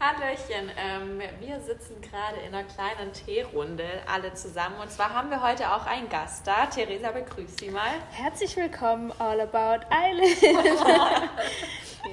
Hallöchen, 0.00 0.70
ähm, 0.78 1.20
wir 1.40 1.60
sitzen 1.60 2.00
gerade 2.00 2.40
in 2.40 2.54
einer 2.54 2.66
kleinen 2.66 3.12
Teerunde 3.12 3.84
alle 4.10 4.32
zusammen 4.32 4.76
und 4.80 4.90
zwar 4.90 5.12
haben 5.12 5.28
wir 5.28 5.42
heute 5.42 5.70
auch 5.74 5.84
einen 5.84 6.08
Gast 6.08 6.46
da. 6.46 6.64
Theresa, 6.64 7.10
begrüß 7.10 7.58
Sie 7.58 7.68
mal. 7.68 7.90
Herzlich 8.10 8.56
willkommen, 8.56 9.12
All 9.18 9.38
About 9.42 9.84
Island. 9.92 10.40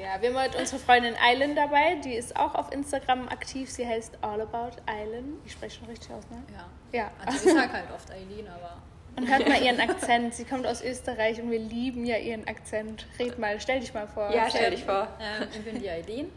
ja, 0.01 0.21
wir 0.21 0.29
haben 0.29 0.37
heute 0.37 0.57
unsere 0.57 0.79
Freundin 0.81 1.15
Island 1.17 1.57
dabei, 1.57 1.95
die 2.03 2.15
ist 2.15 2.35
auch 2.35 2.55
auf 2.55 2.73
Instagram 2.73 3.29
aktiv. 3.29 3.69
Sie 3.69 3.87
heißt 3.87 4.17
All 4.21 4.41
About 4.41 4.81
Island. 4.85 5.39
Ich 5.45 5.53
spreche 5.53 5.79
schon 5.79 5.87
richtig 5.87 6.11
aus, 6.11 6.25
ne? 6.29 6.43
Ja. 6.53 6.65
Ja. 6.99 7.11
Also 7.25 7.47
ich 7.47 7.53
sag 7.53 7.71
halt 7.71 7.85
oft 7.95 8.11
Eileen, 8.11 8.49
aber 8.49 8.81
Und 9.15 9.29
hört 9.29 9.47
mal 9.47 9.61
ihren 9.61 9.79
Akzent. 9.79 10.35
Sie 10.35 10.43
kommt 10.43 10.67
aus 10.67 10.83
Österreich 10.83 11.41
und 11.41 11.49
wir 11.51 11.59
lieben 11.59 12.05
ja 12.05 12.17
ihren 12.17 12.45
Akzent. 12.49 13.07
Red 13.17 13.39
mal, 13.39 13.61
stell 13.61 13.79
dich 13.79 13.93
mal 13.93 14.07
vor. 14.09 14.29
Ja, 14.35 14.49
stell 14.49 14.71
dich 14.71 14.83
vor. 14.83 15.07
ähm, 15.21 15.47
ich 15.53 15.61
bin 15.63 15.79
die 15.79 15.89
Eileen, 15.89 16.29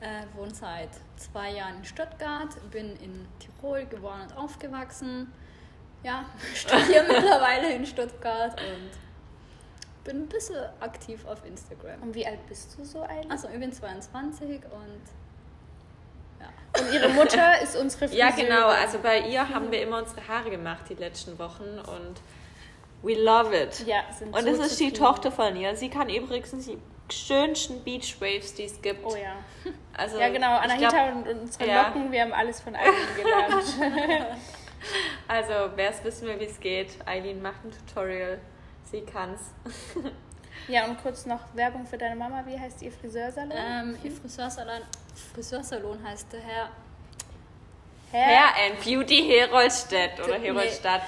äh, 0.00 0.24
wohne 0.34 0.54
seit 0.54 0.90
zwei 1.16 1.52
Jahren 1.52 1.78
in 1.78 1.84
Stuttgart, 1.84 2.48
bin 2.70 2.96
in 2.96 3.26
Tirol 3.38 3.84
geboren 3.86 4.22
und 4.22 4.36
aufgewachsen. 4.36 5.32
Ja, 6.02 6.24
studiere 6.54 7.04
mittlerweile 7.08 7.72
in 7.74 7.84
Stuttgart 7.86 8.58
und 8.60 8.90
bin 10.04 10.22
ein 10.22 10.28
bisschen 10.28 10.56
aktiv 10.80 11.24
auf 11.26 11.44
Instagram. 11.44 12.02
Und 12.02 12.14
wie 12.14 12.26
alt 12.26 12.46
bist 12.48 12.76
du 12.78 12.84
so, 12.84 13.04
Island? 13.04 13.30
Also 13.30 13.48
ich 13.52 13.60
bin 13.60 13.72
22 13.72 14.62
und 14.64 15.02
ja. 16.40 16.80
Und 16.80 16.94
ihre 16.94 17.08
Mutter 17.10 17.60
ist 17.60 17.76
unsere 17.76 18.08
Friseurin. 18.08 18.18
Ja, 18.18 18.30
genau. 18.30 18.68
Also 18.68 18.98
bei 19.00 19.20
ihr 19.28 19.46
haben 19.46 19.70
wir 19.70 19.82
immer 19.82 19.98
unsere 19.98 20.26
Haare 20.26 20.48
gemacht 20.50 20.84
die 20.88 20.94
letzten 20.94 21.38
Wochen 21.38 21.78
und 21.78 22.22
we 23.02 23.22
love 23.22 23.54
it. 23.54 23.86
Ja, 23.86 24.04
sind 24.18 24.34
Und 24.34 24.42
so 24.42 24.48
es 24.48 24.72
ist 24.72 24.80
die. 24.80 24.92
Tochter 24.92 25.30
von 25.30 25.54
ihr. 25.56 25.76
Sie 25.76 25.90
kann 25.90 26.08
übrigens 26.08 26.52
schönsten 27.12 27.82
Beach 27.84 28.16
Waves, 28.20 28.54
die 28.54 28.64
es 28.64 28.80
gibt. 28.80 29.04
Oh 29.04 29.14
ja. 29.16 29.36
Also, 29.96 30.18
Ja, 30.18 30.28
genau. 30.28 30.56
Anahita 30.56 30.88
glaub- 31.10 31.26
und 31.26 31.40
unsere 31.40 31.68
ja. 31.68 31.86
Locken, 31.88 32.10
wir 32.12 32.22
haben 32.22 32.32
alles 32.32 32.60
von 32.60 32.74
Island 32.74 33.16
gelernt. 33.16 34.36
Also, 35.28 35.52
wer 35.76 35.90
es 35.90 36.02
wissen 36.04 36.26
will, 36.26 36.40
wie 36.40 36.44
es 36.46 36.58
geht, 36.58 36.88
Eileen 37.06 37.42
macht 37.42 37.62
ein 37.64 37.70
Tutorial. 37.70 38.40
Sie 38.90 39.02
kann's. 39.02 39.52
ja, 40.68 40.86
und 40.86 41.00
kurz 41.02 41.26
noch 41.26 41.40
Werbung 41.52 41.86
für 41.86 41.98
deine 41.98 42.16
Mama. 42.16 42.42
Wie 42.46 42.58
heißt 42.58 42.80
ihr 42.80 42.90
Friseursalon? 42.90 43.52
Ähm, 43.54 43.98
ihr 44.02 44.10
Friseursalon, 44.10 44.80
Friseursalon 45.34 46.02
heißt 46.02 46.32
der 46.32 46.40
Herr 46.40 46.70
Hair 48.12 48.70
and 48.72 48.82
Beauty 48.84 49.22
Herolstedt 49.22 50.18
oder 50.24 50.38
Nee. 50.38 50.46
Herolstadt. 50.46 51.02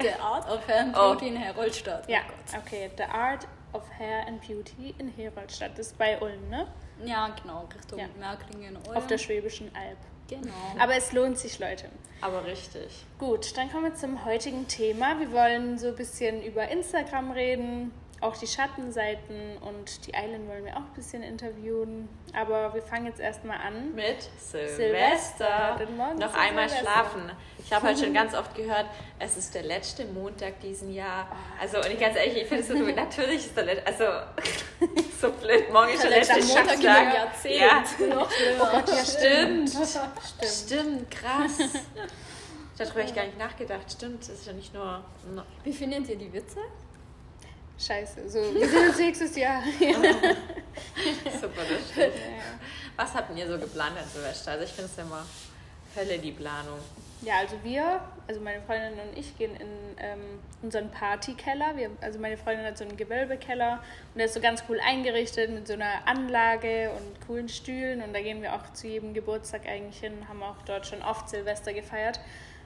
The 0.00 0.10
Art 0.20 0.50
of 0.50 0.66
Hair 0.66 0.80
and 0.80 0.96
Oh. 0.96 1.10
Beauty 1.12 1.28
in 1.28 1.36
Herolstadt. 1.36 2.08
Ja, 2.08 2.18
Oh 2.28 2.32
Gott. 2.52 2.62
okay. 2.66 2.90
The 2.96 3.04
Art 3.04 3.46
of 3.72 3.82
Hair 3.98 4.26
and 4.26 4.40
Beauty 4.46 4.94
in 4.98 5.08
Herolstadt. 5.08 5.72
Das 5.78 5.88
ist 5.88 5.98
bei 5.98 6.20
Ulm, 6.20 6.48
ne? 6.50 6.66
Ja, 7.04 7.34
genau, 7.42 7.68
Richtung 7.74 7.98
Ja. 7.98 8.06
Märklingen. 8.18 8.76
Ulm. 8.86 8.96
Auf 8.96 9.06
der 9.06 9.18
Schwäbischen 9.18 9.70
Alb. 9.74 9.98
Genau. 10.28 10.52
Aber 10.78 10.94
es 10.94 11.12
lohnt 11.12 11.38
sich, 11.38 11.58
Leute. 11.58 11.88
Aber 12.20 12.44
richtig. 12.44 13.04
Gut, 13.18 13.56
dann 13.56 13.70
kommen 13.70 13.84
wir 13.84 13.94
zum 13.94 14.24
heutigen 14.24 14.66
Thema. 14.68 15.18
Wir 15.18 15.32
wollen 15.32 15.78
so 15.78 15.88
ein 15.88 15.96
bisschen 15.96 16.42
über 16.42 16.68
Instagram 16.68 17.32
reden, 17.32 17.92
auch 18.22 18.36
die 18.36 18.46
Schattenseiten 18.46 19.58
und 19.58 20.06
die 20.06 20.12
Island 20.12 20.48
wollen 20.48 20.64
wir 20.64 20.76
auch 20.76 20.80
ein 20.80 20.94
bisschen 20.94 21.22
interviewen. 21.22 22.08
Aber 22.32 22.72
wir 22.72 22.82
fangen 22.82 23.06
jetzt 23.06 23.20
erstmal 23.20 23.58
an. 23.58 23.94
Mit 23.94 24.22
Silvester. 24.38 25.76
Silvester. 25.76 26.16
Noch 26.18 26.34
einmal 26.34 26.68
Silvester. 26.68 26.78
schlafen. 26.78 27.32
Ich 27.58 27.72
habe 27.72 27.86
halt 27.88 27.98
schon 27.98 28.14
ganz 28.20 28.34
oft 28.34 28.54
gehört, 28.54 28.86
es 29.18 29.36
ist 29.36 29.54
der 29.54 29.64
letzte 29.64 30.04
Montag 30.06 30.60
diesen 30.60 30.92
Jahr. 30.92 31.28
Also, 31.60 31.78
und 31.78 31.86
ich 31.86 31.98
ganz 31.98 32.16
ehrlich, 32.16 32.42
ich 32.42 32.46
finde 32.46 32.62
es 32.62 32.68
so, 32.68 32.74
natürlich 32.74 33.46
ist 33.46 33.56
der 33.56 33.64
letzte, 33.64 33.86
also, 33.86 34.04
so 35.20 35.32
blöd, 35.32 35.72
morgen 35.72 35.92
ist 35.92 36.02
der 36.04 36.10
Der 36.10 36.18
letzte 36.20 36.44
Montag 36.44 36.78
einem 36.78 37.14
Jahrzehnt. 37.14 37.60
Ja, 38.00 38.06
Noch. 38.14 38.30
Oh 38.60 38.66
Gott, 38.70 38.88
ja, 38.88 39.04
stimmt. 39.04 39.70
Stimmt. 39.72 40.52
Stimmt, 40.52 41.10
krass. 41.10 41.58
Darüber 42.78 43.00
habe 43.00 43.08
ich 43.08 43.14
gar 43.14 43.24
nicht 43.24 43.38
nachgedacht. 43.38 43.90
Stimmt, 43.90 44.22
das 44.22 44.30
ist 44.30 44.46
ja 44.46 44.52
nicht 44.52 44.72
nur. 44.72 45.04
Wie 45.64 45.72
findet 45.72 46.08
ihr 46.08 46.16
die 46.16 46.32
Witze? 46.32 46.58
Scheiße, 47.84 48.28
so, 48.28 48.54
wir 48.54 48.68
sehen 48.68 48.88
uns 48.88 48.98
nächstes 48.98 49.36
Jahr. 49.36 49.62
Super, 51.40 51.62
das 51.68 51.90
stimmt. 51.90 52.14
Was 52.94 53.14
habt 53.14 53.36
ihr 53.36 53.48
so 53.48 53.58
geplant 53.58 53.98
an 53.98 54.04
Silvester? 54.08 54.52
Also, 54.52 54.64
ich 54.64 54.70
finde 54.70 54.90
es 54.90 54.96
ja 54.96 55.02
immer 55.02 55.24
Hölle, 55.96 56.18
die 56.18 56.32
Planung. 56.32 56.78
Ja, 57.22 57.38
also 57.38 57.56
wir, 57.62 58.00
also 58.26 58.40
meine 58.40 58.60
Freundin 58.62 58.94
und 58.94 59.16
ich 59.16 59.36
gehen 59.38 59.54
in 59.54 59.68
ähm, 59.98 60.20
unseren 60.62 60.90
Partykeller. 60.90 61.76
Wir, 61.76 61.90
also 62.00 62.18
meine 62.18 62.36
Freundin 62.36 62.66
hat 62.66 62.76
so 62.76 62.84
einen 62.84 62.96
Gewölbekeller 62.96 63.74
und 64.12 64.18
der 64.18 64.26
ist 64.26 64.34
so 64.34 64.40
ganz 64.40 64.64
cool 64.68 64.80
eingerichtet 64.80 65.50
mit 65.50 65.68
so 65.68 65.74
einer 65.74 66.06
Anlage 66.06 66.90
und 66.90 67.26
coolen 67.26 67.48
Stühlen 67.48 68.02
und 68.02 68.12
da 68.12 68.20
gehen 68.20 68.42
wir 68.42 68.54
auch 68.54 68.72
zu 68.72 68.88
jedem 68.88 69.14
Geburtstag 69.14 69.66
eigentlich 69.66 70.00
hin, 70.00 70.28
haben 70.28 70.42
auch 70.42 70.62
dort 70.66 70.86
schon 70.86 71.02
oft 71.02 71.28
Silvester 71.28 71.72
gefeiert. 71.72 72.18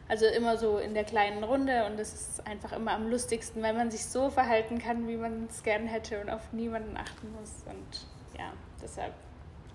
Also 0.08 0.26
immer 0.26 0.56
so 0.56 0.78
in 0.78 0.94
der 0.94 1.04
kleinen 1.04 1.42
Runde 1.42 1.84
und 1.86 1.98
das 1.98 2.12
ist 2.12 2.46
einfach 2.46 2.72
immer 2.72 2.92
am 2.92 3.10
lustigsten, 3.10 3.62
weil 3.62 3.74
man 3.74 3.90
sich 3.90 4.04
so 4.04 4.30
verhalten 4.30 4.78
kann, 4.78 5.08
wie 5.08 5.16
man 5.16 5.46
es 5.50 5.62
gern 5.62 5.86
hätte 5.86 6.20
und 6.20 6.30
auf 6.30 6.52
niemanden 6.52 6.96
achten 6.96 7.32
muss 7.32 7.64
und 7.68 8.06
ja, 8.38 8.52
deshalb 8.80 9.14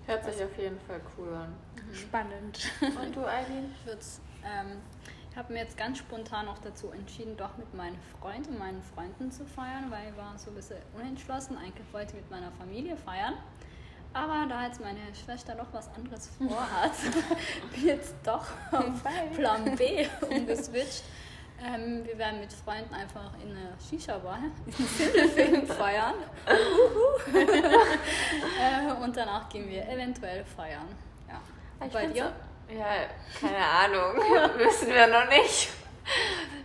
Hört 0.06 0.24
sich 0.24 0.42
auf 0.42 0.58
jeden 0.58 0.80
Fall 0.80 1.00
cool 1.16 1.32
an. 1.34 1.54
spannend. 1.92 2.58
Und 2.80 3.14
du, 3.14 3.24
Eileen? 3.24 3.72
Ich 3.86 3.92
ähm, 4.44 4.78
ich 5.32 5.38
habe 5.38 5.50
mir 5.50 5.60
jetzt 5.60 5.78
ganz 5.78 5.96
spontan 5.96 6.46
auch 6.46 6.58
dazu 6.58 6.90
entschieden, 6.90 7.38
doch 7.38 7.56
mit 7.56 7.72
meinem 7.72 7.96
Freund 8.20 8.46
und 8.48 8.58
meinen 8.58 8.82
Freunden 8.82 9.30
zu 9.32 9.46
feiern, 9.46 9.90
weil 9.90 10.10
ich 10.10 10.16
war 10.18 10.36
so 10.36 10.50
ein 10.50 10.56
bisschen 10.56 10.76
unentschlossen. 10.94 11.56
Eigentlich 11.56 11.90
wollte 11.90 12.08
ich 12.08 12.22
mit 12.22 12.30
meiner 12.30 12.52
Familie 12.52 12.98
feiern. 12.98 13.34
Aber 14.14 14.46
da 14.48 14.66
jetzt 14.66 14.80
meine 14.80 15.00
Schwester 15.14 15.54
noch 15.54 15.72
was 15.72 15.88
anderes 15.94 16.28
vorhat, 16.36 16.92
bin 17.74 17.86
jetzt 17.86 18.14
doch 18.24 18.44
auf. 18.70 19.02
Plan 19.36 19.76
B 19.76 20.06
umgeswitcht. 20.28 21.02
Ähm, 21.64 22.04
wir 22.04 22.18
werden 22.18 22.40
mit 22.40 22.52
Freunden 22.52 22.92
einfach 22.92 23.30
in 23.42 23.50
einer 23.56 23.70
Shisha-Bar 23.88 24.38
in 24.66 24.72
Sindelfingen 24.86 25.66
feiern. 25.78 26.14
äh, 28.60 28.92
und 29.02 29.16
danach 29.16 29.48
gehen 29.48 29.68
wir 29.68 29.88
eventuell 29.88 30.44
feiern. 30.44 30.88
Ja. 31.28 31.40
Ich 31.86 31.92
Bei 31.92 32.06
dir? 32.06 32.32
so- 32.68 32.74
Ja, 32.74 32.86
keine 33.40 33.64
Ahnung. 33.64 34.16
Wissen 34.58 34.88
wir 34.88 35.06
noch 35.06 35.28
nicht. 35.28 35.70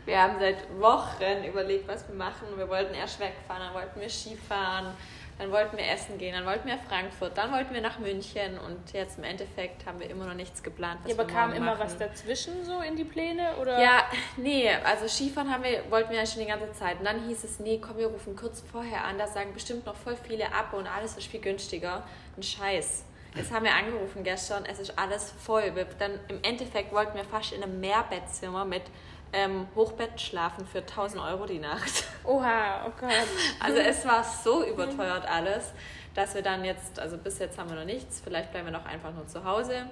Wir 0.06 0.22
haben 0.22 0.40
seit 0.40 0.58
Wochen 0.80 1.44
überlegt, 1.48 1.88
was 1.88 2.08
wir 2.08 2.16
machen. 2.16 2.48
Wir 2.56 2.68
wollten 2.68 2.94
erst 2.96 3.20
wegfahren, 3.20 3.62
dann 3.66 3.74
wollten 3.76 4.00
wir 4.00 4.10
Skifahren, 4.10 4.88
dann 5.38 5.52
wollten 5.52 5.78
wir 5.78 5.88
essen 5.88 6.18
gehen, 6.18 6.34
dann 6.34 6.46
wollten 6.46 6.68
wir 6.68 6.78
Frankfurt, 6.78 7.38
dann 7.38 7.52
wollten 7.52 7.74
wir 7.74 7.82
nach 7.82 8.00
München 8.00 8.58
und 8.58 8.92
jetzt 8.94 9.18
im 9.18 9.24
Endeffekt 9.24 9.86
haben 9.86 10.00
wir 10.00 10.10
immer 10.10 10.26
noch 10.26 10.34
nichts 10.34 10.64
geplant. 10.64 11.00
Was 11.04 11.12
Ja, 11.12 11.18
aber 11.20 11.28
wir 11.28 11.34
kam 11.34 11.54
immer 11.54 11.72
machen. 11.72 11.82
was 11.82 11.98
dazwischen 11.98 12.66
so 12.66 12.82
in 12.82 12.96
die 12.96 13.04
Pläne? 13.04 13.56
Oder? 13.62 13.82
Ja, 13.82 14.06
nee, 14.38 14.70
also 14.84 15.08
Skifahren 15.08 15.52
haben 15.52 15.64
wir, 15.64 15.84
wollten 15.92 16.10
wir 16.12 16.18
ja 16.18 16.26
schon 16.26 16.42
die 16.42 16.48
ganze 16.48 16.72
Zeit. 16.74 17.00
Und 17.00 17.06
dann 17.06 17.28
hieß 17.28 17.44
es, 17.44 17.60
nee, 17.60 17.80
komm, 17.80 17.98
wir 17.98 18.08
rufen 18.08 18.36
kurz 18.36 18.62
vorher 18.72 19.04
an, 19.06 19.18
da 19.18 19.28
sagen 19.28 19.54
bestimmt 19.54 19.86
noch 19.86 19.96
voll 19.96 20.16
viele 20.16 20.52
ab 20.54 20.74
und 20.74 20.88
alles 20.88 21.18
ist 21.18 21.28
viel 21.28 21.42
günstiger. 21.42 22.04
Ein 22.36 22.44
Scheiß. 22.44 23.04
Jetzt 23.36 23.52
haben 23.52 23.66
wir 23.66 23.76
angerufen 23.76 24.24
gestern, 24.24 24.66
es 24.66 24.80
ist 24.80 24.98
alles 24.98 25.32
voll. 25.32 25.76
Wir, 25.76 25.86
dann 26.00 26.20
im 26.28 26.40
Endeffekt 26.42 26.92
wollten 26.92 27.16
wir 27.16 27.24
fast 27.24 27.52
in 27.54 27.62
einem 27.62 27.80
Mehrbettzimmer 27.80 28.66
mit 28.66 28.82
ähm, 29.34 29.68
Hochbett 29.76 30.20
schlafen 30.20 30.66
für 30.66 30.80
1000 30.80 31.22
Euro 31.22 31.46
die 31.46 31.60
Nacht. 31.60 32.06
Oha, 32.24 32.86
oh 32.88 32.92
Gott. 33.00 33.12
Also 33.60 33.78
es 33.78 34.06
war 34.06 34.24
so 34.24 34.66
überteuert 34.66 35.28
alles, 35.28 35.72
dass 36.14 36.36
wir 36.36 36.42
dann 36.42 36.66
jetzt, 36.66 37.00
also 37.00 37.18
bis 37.18 37.40
jetzt 37.40 37.58
haben 37.58 37.70
wir 37.70 37.78
noch 37.78 37.86
nichts, 37.86 38.22
vielleicht 38.24 38.52
bleiben 38.52 38.68
wir 38.68 38.72
noch 38.72 38.86
einfach 38.86 39.14
nur 39.14 39.28
zu 39.28 39.44
Hause. 39.44 39.88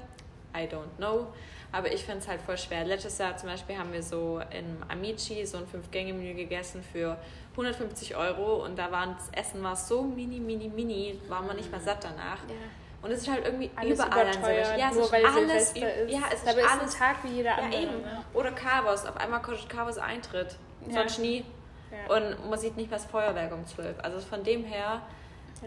I 0.55 0.67
don't 0.67 0.95
know. 0.97 1.27
Aber 1.71 1.91
ich 1.91 2.05
finde 2.05 2.19
es 2.19 2.27
halt 2.27 2.41
voll 2.41 2.57
schwer. 2.57 2.85
Letztes 2.85 3.17
Jahr 3.17 3.35
zum 3.35 3.49
Beispiel 3.49 3.77
haben 3.77 3.91
wir 3.91 4.01
so 4.01 4.39
im 4.51 4.77
Amici 4.87 5.45
so 5.45 5.57
ein 5.57 5.67
Fünf-Gänge-Menü 5.67 6.33
gegessen 6.33 6.81
für 6.81 7.17
150 7.51 8.15
Euro 8.15 8.63
und 8.63 8.77
da 8.77 8.91
war 8.91 9.07
das 9.07 9.29
Essen 9.33 9.61
war 9.61 9.75
so 9.75 10.03
mini, 10.03 10.39
mini, 10.39 10.69
mini, 10.69 11.19
war 11.27 11.41
man 11.41 11.57
nicht 11.57 11.71
mal 11.71 11.81
satt 11.81 12.03
danach. 12.03 12.39
Ja. 12.47 12.55
Und 13.05 13.11
es 13.11 13.19
ist 13.21 13.29
halt 13.29 13.45
irgendwie 13.45 13.69
Alles 13.75 13.93
überall 13.99 14.27
an 14.27 14.33
überteuert. 14.33 14.77
Ja, 14.79 14.89
es 14.89 14.95
nur 14.95 15.03
ist 15.05 15.11
weil 15.11 15.25
alles, 15.25 15.63
ist. 15.71 15.77
ja, 15.77 16.19
es 16.27 16.33
ist 16.39 16.47
Dabei 16.47 16.61
ist 16.61 16.71
alles 16.71 16.93
ein 16.95 16.99
Tag 16.99 17.23
wie 17.23 17.27
jeder 17.29 17.49
ja, 17.51 17.55
andere. 17.63 17.81
eben. 17.83 18.03
Oder 18.33 18.51
Carvos. 18.51 19.05
Auf 19.05 19.17
einmal 19.17 19.41
kostet 19.43 19.69
Carvos 19.69 19.97
Eintritt. 19.99 20.55
Ja. 20.87 20.93
Sonst 20.95 21.19
nie. 21.19 21.45
Ja. 21.91 22.15
Und 22.15 22.49
man 22.49 22.57
sieht 22.59 22.75
nicht 22.77 22.89
mal 22.89 22.97
das 22.97 23.05
Feuerwerk 23.05 23.53
um 23.53 23.65
12. 23.65 23.99
Also 24.01 24.19
von 24.19 24.43
dem 24.43 24.63
her, 24.65 25.01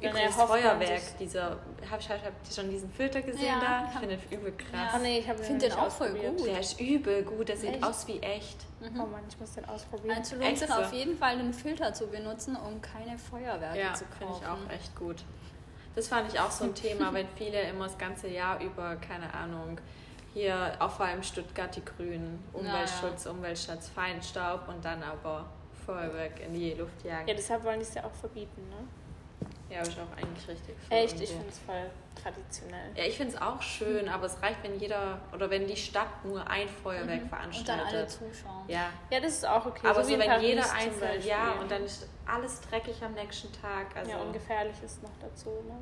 Ja, 0.03 0.11
übrigens 0.11 0.35
Feuerwerk, 0.35 1.01
dieser, 1.19 1.57
hab 1.91 2.01
ich, 2.01 2.09
hab 2.11 2.19
ich 2.49 2.55
schon 2.55 2.69
diesen 2.71 2.91
Filter 2.93 3.23
gesehen 3.23 3.47
Ja, 3.47 3.61
da? 3.61 3.79
ich 3.85 3.89
Ich 3.89 3.95
hab- 3.95 4.01
finde 4.01 4.17
den 4.17 4.39
übel 4.41 4.53
krass. 4.57 4.93
Oh 4.95 4.99
nee, 5.01 5.19
ich 5.21 5.29
habe 5.29 5.41
Ich 5.41 5.47
find 5.47 5.63
den 5.63 5.73
auch 5.73 5.91
voll 5.91 6.11
gut. 6.11 6.45
Der 6.47 6.61
ist 6.61 6.81
übel 6.81 7.23
gut, 7.23 7.49
der 7.49 7.57
sieht 7.57 7.75
Echt? 7.75 7.85
aus 7.85 8.07
wie 8.09 8.19
echt. 8.21 8.59
Oh 8.83 9.07
Mann, 9.07 9.23
ich 9.29 9.39
muss 9.41 9.55
den 9.55 9.65
ausprobieren. 9.65 10.19
Also 10.19 10.35
lohnt 10.37 10.47
Echt 10.49 10.59
sich 10.59 10.69
so? 10.69 10.75
auf 10.75 10.93
jeden 10.93 11.17
Fall, 11.17 11.31
einen 11.39 11.55
Filter 11.55 11.95
zu 11.95 12.09
benutzen, 12.09 12.57
um 12.57 12.83
keine 12.83 13.17
Feuerwerke 13.19 13.79
Ja, 13.79 13.95
zu 13.95 14.05
finde 14.07 14.27
kaufen. 14.27 14.43
ich 14.45 14.49
auch 14.71 14.75
echt 14.75 14.97
gut. 14.97 15.17
Das 15.99 16.07
fand 16.07 16.33
ich 16.33 16.39
auch 16.39 16.51
so 16.53 16.63
ein 16.63 16.75
Thema, 16.77 17.13
wenn 17.13 17.27
viele 17.35 17.61
immer 17.63 17.87
das 17.87 17.99
ganze 17.99 18.29
Jahr 18.29 18.61
über, 18.61 18.95
keine 18.97 19.35
Ahnung, 19.35 19.81
hier 20.33 20.77
auch 20.79 20.93
vor 20.93 21.07
allem 21.07 21.25
Stuttgart 21.25 21.75
die 21.75 21.85
Grünen, 21.85 22.39
Umweltschutz, 22.53 23.27
Umweltschutz, 23.27 23.89
Feinstaub 23.89 24.69
und 24.69 24.85
dann 24.85 25.03
aber 25.03 25.47
Feuerwerk 25.85 26.39
in 26.39 26.55
die 26.55 26.75
Luft 26.75 27.05
jagen. 27.05 27.27
Ja, 27.27 27.35
deshalb 27.35 27.65
wollen 27.65 27.81
die 27.81 27.85
es 27.85 27.95
ja 27.95 28.05
auch 28.05 28.13
verbieten, 28.13 28.63
ne? 28.69 28.77
Ja, 29.71 29.81
aber 29.81 29.89
ist 29.89 29.99
auch 29.99 30.17
eigentlich 30.17 30.49
richtig. 30.49 30.75
Echt, 30.91 31.15
ich 31.21 31.31
irgendwo. 31.31 31.39
finde 31.41 31.49
es 31.51 31.59
voll 31.59 31.91
traditionell. 32.23 32.91
Ja, 32.97 33.05
ich 33.05 33.17
finde 33.17 33.35
es 33.35 33.41
auch 33.43 33.61
schön, 33.63 34.09
aber 34.09 34.27
es 34.27 34.43
reicht, 34.43 34.63
wenn 34.63 34.79
jeder 34.81 35.21
oder 35.35 35.51
wenn 35.51 35.67
die 35.67 35.77
Stadt 35.77 36.25
nur 36.25 36.49
ein 36.49 36.69
Feuerwerk 36.69 37.23
Und 37.23 37.31
dann 37.31 37.41
alle 37.41 37.51
veranstaltet. 37.51 38.11
zuschauen. 38.11 38.65
Ja, 38.69 38.91
Ja, 39.11 39.21
das 39.21 39.33
ist 39.35 39.47
auch 39.47 39.67
okay. 39.67 39.87
aber 39.87 40.03
so 40.03 40.11
so, 40.15 40.19
wenn 40.19 40.41
jeder 40.41 40.73
einzeln, 40.73 41.23
ja, 41.27 41.53
und 41.61 41.71
dann 41.71 41.85
ist 41.85 42.09
alles 42.27 42.61
dreckig 42.63 43.03
am 43.03 43.13
nächsten 43.15 43.53
Tag. 43.53 43.95
Also. 43.95 44.11
ja, 44.11 44.17
und 44.19 44.33
gefährlich 44.33 44.77
ist 44.85 45.03
noch 45.03 45.11
dazu. 45.21 45.51
Ne? 45.51 45.75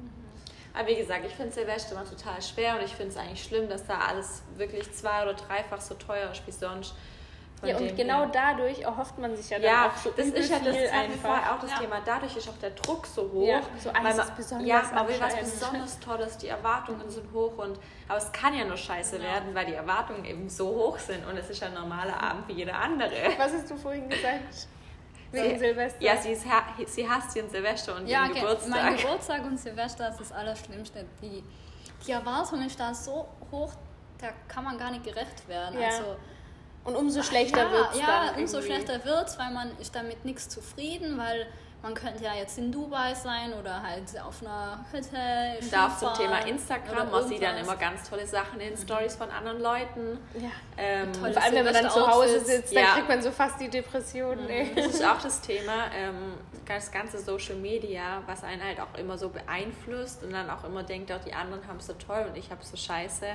Aber 0.75 0.89
wie 0.89 0.97
gesagt, 0.97 1.25
ich 1.25 1.33
finde 1.33 1.53
Silvester 1.53 1.93
immer 1.95 2.05
total 2.05 2.43
schwer 2.43 2.77
und 2.77 2.85
ich 2.85 2.95
finde 2.95 3.13
es 3.13 3.17
eigentlich 3.17 3.43
schlimm, 3.43 3.67
dass 3.69 3.87
da 3.87 3.99
alles 3.99 4.43
wirklich 4.57 4.93
zwei- 4.93 5.23
oder 5.23 5.33
dreifach 5.35 5.81
so 5.81 5.95
teuer 5.95 6.31
ist 6.31 6.47
wie 6.47 6.51
sonst. 6.53 6.95
Ja, 7.63 7.79
und 7.79 7.97
genau 7.97 8.21
her- 8.21 8.31
dadurch 8.33 8.81
erhofft 8.81 9.19
man 9.19 9.35
sich 9.35 9.49
ja 9.49 9.59
dann 9.59 9.67
Ja, 9.67 9.87
auch 9.89 9.97
so 9.97 10.11
das 10.11 10.27
übel 10.27 10.41
ist 10.41 10.51
ja 10.51 10.59
das, 10.59 10.77
viel 10.77 10.89
einfach. 10.89 11.53
auch 11.53 11.59
das 11.61 11.71
Ja. 11.71 11.79
Thema. 11.79 12.01
Dadurch 12.05 12.37
ist 12.37 12.49
auch 12.49 12.59
der 12.59 12.71
Druck 12.71 13.07
so 13.07 13.23
hoch. 13.33 13.49
Ja, 13.49 13.61
so 13.83 13.89
weil 13.89 13.97
alles 14.05 14.17
man, 14.19 14.27
ist 14.29 14.37
besonders 14.37 14.69
Ja, 14.69 14.83
man 14.95 15.09
will 15.09 15.17
was 15.21 15.37
besonders 15.37 15.99
Tolles, 16.01 16.37
die 16.37 16.49
Erwartungen 16.49 17.09
sind 17.11 17.33
hoch 17.33 17.57
und 17.57 17.79
aber 18.09 18.19
es 18.19 18.31
kann 18.33 18.55
ja 18.55 18.65
nur 18.67 18.77
scheiße 18.77 19.17
Ja. 19.17 19.23
werden, 19.23 19.55
weil 19.55 19.65
die 19.67 19.73
Erwartungen 19.75 20.25
eben 20.27 20.49
so 20.51 20.69
hoch 20.69 20.99
sind 20.99 21.27
und 21.27 21.37
es 21.39 21.49
ist 21.49 21.61
ja 21.61 21.69
ein 21.69 21.75
normaler 21.75 22.21
Abend 22.23 22.47
wie 22.49 22.53
jeder 22.53 22.79
andere. 22.79 23.11
Was 23.39 23.53
hast 23.55 23.71
du 23.71 23.77
vorhin 23.77 24.09
gesagt? 24.09 24.69
Wegen 25.33 25.59
Silvester? 25.59 26.03
Ja, 26.03 26.17
sie, 26.19 26.33
ist, 26.33 26.47
sie 26.87 27.09
hasst 27.09 27.35
ihren 27.37 27.51
Silvester 27.51 27.97
und 27.97 28.07
Ja, 28.07 28.25
ihren 28.25 28.33
ge- 28.35 28.43
Geburtstag. 28.43 28.71
mein 28.85 28.97
Geburtstag 28.97 29.45
und 29.45 29.59
Silvester 29.59 30.09
ist 30.11 30.21
das 30.21 30.31
Allerschlimmste. 30.33 31.05
Die, 31.23 31.43
die 32.07 32.13
Erwartung 32.13 32.63
ist 32.65 32.79
da 32.79 32.95
so 32.95 33.27
hoch, 33.51 33.73
da 34.21 34.29
kann 34.47 34.63
man 34.65 34.79
gar 34.79 34.91
nicht 34.93 35.05
gerecht 35.05 35.49
werden. 35.49 35.81
Ja. 35.81 35.89
Also, 35.89 36.17
Und 36.87 36.95
umso 36.97 37.23
schlechter 37.23 37.65
ja, 37.65 37.73
wird 37.73 37.89
es 37.93 37.99
Ja, 38.01 38.07
dann. 38.33 38.41
umso 38.41 38.59
irgendwie. 38.59 38.73
schlechter 38.75 39.05
wird's, 39.05 39.39
weil 39.39 39.53
man 39.53 39.77
ist 39.79 39.95
damit 39.95 40.25
nichts 40.25 40.49
zufrieden, 40.49 41.19
weil 41.19 41.47
man 41.87 41.95
könnte 41.95 42.25
ja 42.25 42.35
jetzt 42.35 42.59
in 42.59 42.73
Dubai 42.73 43.15
sein 43.15 43.53
oder 43.53 43.81
halt 43.81 44.03
auf 44.21 44.43
einer 44.43 44.85
Hütte. 44.91 45.17
da 45.71 45.87
auch 45.87 45.97
zum 45.97 46.13
Thema 46.15 46.39
Instagram, 46.45 47.13
man 47.13 47.29
sieht 47.29 47.41
dann 47.41 47.57
immer 47.59 47.77
ganz 47.77 48.11
tolle 48.11 48.27
Sachen 48.27 48.59
in 48.61 48.77
Stories 48.77 49.15
von 49.15 49.31
anderen 49.31 49.61
Leuten. 49.61 50.19
Ja. 50.35 50.51
Ähm, 50.77 51.13
Tolle 51.13 51.33
Vor 51.33 51.43
allem, 51.45 51.55
wenn 51.55 51.65
man 51.65 51.75
dann 51.75 51.91
zu 51.91 52.05
Hause 52.05 52.41
sitzt, 52.41 52.75
dann 52.75 52.83
Ja. 52.83 52.95
kriegt 52.95 53.09
man 53.09 53.23
so 53.23 53.31
fast 53.31 53.61
die 53.61 53.69
Depression. 53.69 54.49
ey. 54.49 54.73
Das 54.75 54.87
ist 54.87 55.05
auch 55.05 55.21
das 55.23 55.41
Thema, 55.41 55.85
ähm, 55.97 56.35
das 56.67 56.91
ganze 56.91 57.19
Social 57.21 57.55
Media, 57.55 58.21
was 58.27 58.43
einen 58.43 58.65
halt 58.65 58.81
auch 58.81 58.99
immer 58.99 59.17
so 59.17 59.29
beeinflusst 59.29 60.25
und 60.25 60.33
dann 60.33 60.51
auch 60.51 60.65
immer 60.65 60.83
denkt, 60.83 61.13
auch 61.13 61.21
die 61.25 61.35
anderen 61.35 61.69
haben 61.69 61.79
es 61.79 61.87
so 61.87 61.93
toll 61.93 62.27
und 62.29 62.37
ich 62.37 62.51
habe 62.51 62.65
so 62.65 62.77
scheiße. 62.77 63.27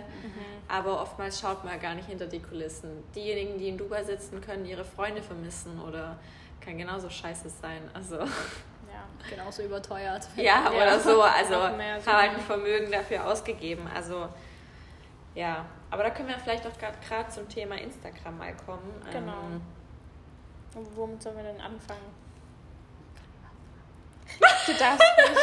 Aber 0.67 1.01
oftmals 1.01 1.39
schaut 1.39 1.63
man 1.63 1.79
gar 1.79 1.95
nicht 1.95 2.09
hinter 2.09 2.25
die 2.27 2.41
Kulissen. 2.41 3.01
Diejenigen, 3.15 3.57
die 3.57 3.69
in 3.69 3.77
Dubai 3.77 4.03
sitzen, 4.03 4.41
können 4.41 4.65
ihre 4.65 4.83
Freunde 4.83 5.23
vermissen 5.23 5.79
oder 5.81 6.19
kann 6.63 6.77
genauso 6.77 7.09
scheiße 7.09 7.49
sein. 7.49 7.81
Also 7.93 8.17
Ja. 8.19 8.27
Genauso 9.29 9.63
überteuert. 9.63 10.27
ja, 10.35 10.43
Ja, 10.43 10.71
oder 10.71 10.99
so. 10.99 11.21
Also 11.21 11.53
so. 11.53 11.59
haben 11.61 11.77
halt 11.79 12.31
ein 12.31 12.39
Vermögen 12.41 12.91
dafür 12.91 13.25
ausgegeben. 13.25 13.87
Also 13.93 14.27
ja, 15.35 15.65
aber 15.89 16.03
da 16.03 16.09
können 16.09 16.27
wir 16.29 16.37
vielleicht 16.39 16.65
auch 16.67 16.71
gerade 16.77 17.29
zum 17.29 17.47
Thema 17.47 17.75
Instagram 17.75 18.37
mal 18.37 18.53
kommen. 18.65 19.01
Genau. 19.11 19.31
Ähm, 19.33 19.61
Und 20.75 20.95
womit 20.97 21.21
sollen 21.21 21.37
wir 21.37 21.43
denn 21.43 21.61
anfangen? 21.61 22.21
Du 24.65 24.73
darfst 24.73 25.01
nicht 25.17 25.40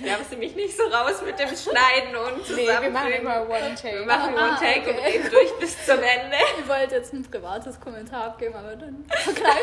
Wir 0.00 0.12
haben 0.12 0.22
es 0.22 0.30
nämlich 0.30 0.54
nicht 0.54 0.76
so 0.76 0.84
raus 0.84 1.22
mit 1.24 1.38
dem 1.38 1.48
Schneiden 1.48 2.14
und 2.16 2.38
Nee, 2.38 2.44
zusammenfügen. 2.44 2.82
wir 2.82 2.90
machen 2.90 3.12
immer 3.12 3.42
One 3.48 3.74
Take. 3.74 3.98
Wir 4.00 4.06
machen 4.06 4.34
Ah, 4.36 4.48
One 4.48 4.56
Take 4.58 4.90
und 4.90 4.98
okay. 4.98 5.10
reden 5.10 5.30
durch 5.30 5.52
bis 5.58 5.84
zum 5.86 5.96
Ende. 5.98 6.36
Ich 6.60 6.68
wollte 6.68 6.94
jetzt 6.96 7.12
ein 7.12 7.22
privates 7.30 7.80
Kommentar 7.80 8.24
abgeben, 8.24 8.54
aber 8.54 8.76
dann 8.76 9.04
verkneife 9.08 9.58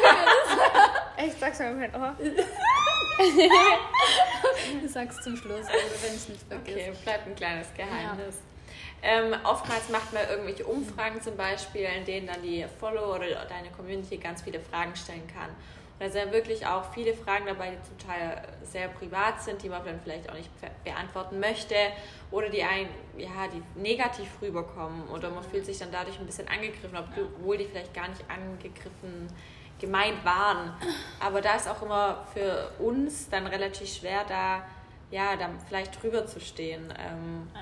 ich 1.18 1.24
Echt, 1.26 1.40
sag's 1.40 1.60
mir 1.60 1.70
in 1.72 1.80
mein 1.80 1.96
Ohr. 1.96 2.16
es. 2.20 2.46
Ich 4.84 4.92
sag's 4.92 5.22
zum 5.24 5.36
Schluss, 5.38 5.66
also 5.68 6.04
wenn 6.04 6.12
ich 6.12 6.18
es 6.18 6.30
nicht 6.30 6.42
vergesse. 6.48 6.78
Okay, 6.78 6.94
bleibt 7.04 7.28
ein 7.28 7.36
kleines 7.36 7.68
Geheimnis. 7.76 8.36
Ähm, 9.04 9.36
oftmals 9.44 9.90
macht 9.90 10.12
man 10.14 10.28
irgendwelche 10.30 10.66
Umfragen 10.66 11.22
zum 11.22 11.38
Beispiel, 11.38 11.88
in 11.98 12.06
denen 12.06 12.28
dann 12.28 12.42
die 12.42 12.66
Follower 12.80 13.16
oder 13.16 13.28
deine 13.46 13.70
Community 13.76 14.18
ganz 14.18 14.42
viele 14.42 14.60
Fragen 14.60 14.96
stellen 14.96 15.28
kann. 15.28 15.50
Da 16.00 16.10
sind 16.10 16.32
wirklich 16.32 16.66
auch 16.68 16.84
viele 16.94 17.14
Fragen 17.14 17.48
dabei, 17.48 17.72
die 17.72 17.82
zum 17.82 17.98
Teil 17.98 18.42
sehr 18.64 18.88
privat 18.90 19.42
sind, 19.42 19.64
die 19.64 19.70
man 19.70 19.84
dann 19.84 20.00
vielleicht 20.00 20.30
auch 20.30 20.36
nicht 20.36 20.50
be- 20.62 20.70
beantworten 20.84 21.40
möchte 21.40 21.74
oder 22.30 22.50
die 22.50 22.62
ein, 22.64 22.88
ja, 23.18 23.48
die 23.52 23.64
negativ 23.80 24.28
rüberkommen 24.42 25.08
oder 25.10 25.30
man 25.32 25.44
fühlt 25.44 25.66
sich 25.66 25.80
dann 25.80 25.92
dadurch 25.92 26.20
ein 26.20 26.26
bisschen 26.28 26.48
angegriffen, 26.48 26.96
obwohl 26.98 27.58
die 27.58 27.66
vielleicht 27.66 27.94
gar 27.96 28.08
nicht 28.10 28.24
angegriffen 28.30 29.28
gemeint 29.80 30.24
waren. 30.24 30.74
Aber 31.20 31.42
da 31.42 31.56
ist 31.56 31.68
auch 31.68 31.82
immer 31.82 32.26
für 32.34 32.70
uns 32.80 33.30
dann 33.30 33.48
relativ 33.48 33.92
schwer, 33.92 34.24
da 34.28 34.64
ja, 35.10 35.36
dann 35.36 35.60
vielleicht 35.68 36.02
drüber 36.04 36.26
zu 36.28 36.40
stehen. 36.40 36.94
Ähm, 37.00 37.48
Ja. 37.56 37.62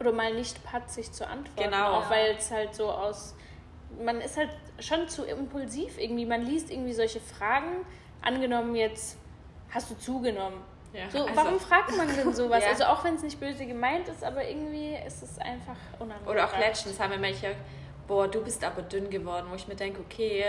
Oder 0.00 0.12
mal 0.12 0.34
nicht 0.34 0.62
patzig 0.64 1.10
zu 1.12 1.26
antworten. 1.26 1.70
Genau. 1.70 1.94
Auch 2.00 2.10
weil 2.10 2.34
es 2.36 2.50
halt 2.50 2.74
so 2.74 2.90
aus. 2.90 3.34
Man 4.02 4.20
ist 4.20 4.36
halt 4.36 4.50
schon 4.80 5.08
zu 5.08 5.24
impulsiv 5.24 5.98
irgendwie. 5.98 6.26
Man 6.26 6.42
liest 6.42 6.70
irgendwie 6.70 6.92
solche 6.92 7.20
Fragen. 7.20 7.84
Angenommen 8.22 8.74
jetzt, 8.74 9.16
hast 9.70 9.90
du 9.90 9.94
zugenommen? 9.98 10.60
ja, 10.92 11.08
So, 11.10 11.22
also- 11.24 11.36
warum 11.36 11.60
fragt 11.60 11.96
man 11.96 12.08
denn 12.08 12.32
sowas? 12.34 12.62
Ja. 12.64 12.70
Also 12.70 12.84
auch 12.84 13.04
wenn 13.04 13.14
es 13.14 13.22
nicht 13.22 13.38
böse 13.38 13.66
gemeint 13.66 14.08
ist, 14.08 14.24
aber 14.24 14.46
irgendwie 14.48 14.96
ist 15.06 15.22
es 15.22 15.38
einfach 15.38 15.76
unangenehm. 15.98 16.28
Oder 16.30 16.44
auch 16.46 16.58
letztens 16.58 16.98
haben 16.98 17.12
wir 17.12 17.20
welche, 17.22 17.54
boah, 18.08 18.26
du 18.28 18.42
bist 18.42 18.64
aber 18.64 18.82
dünn 18.82 19.08
geworden, 19.10 19.46
wo 19.50 19.54
ich 19.54 19.68
mir 19.68 19.76
denke, 19.76 20.00
okay, 20.00 20.44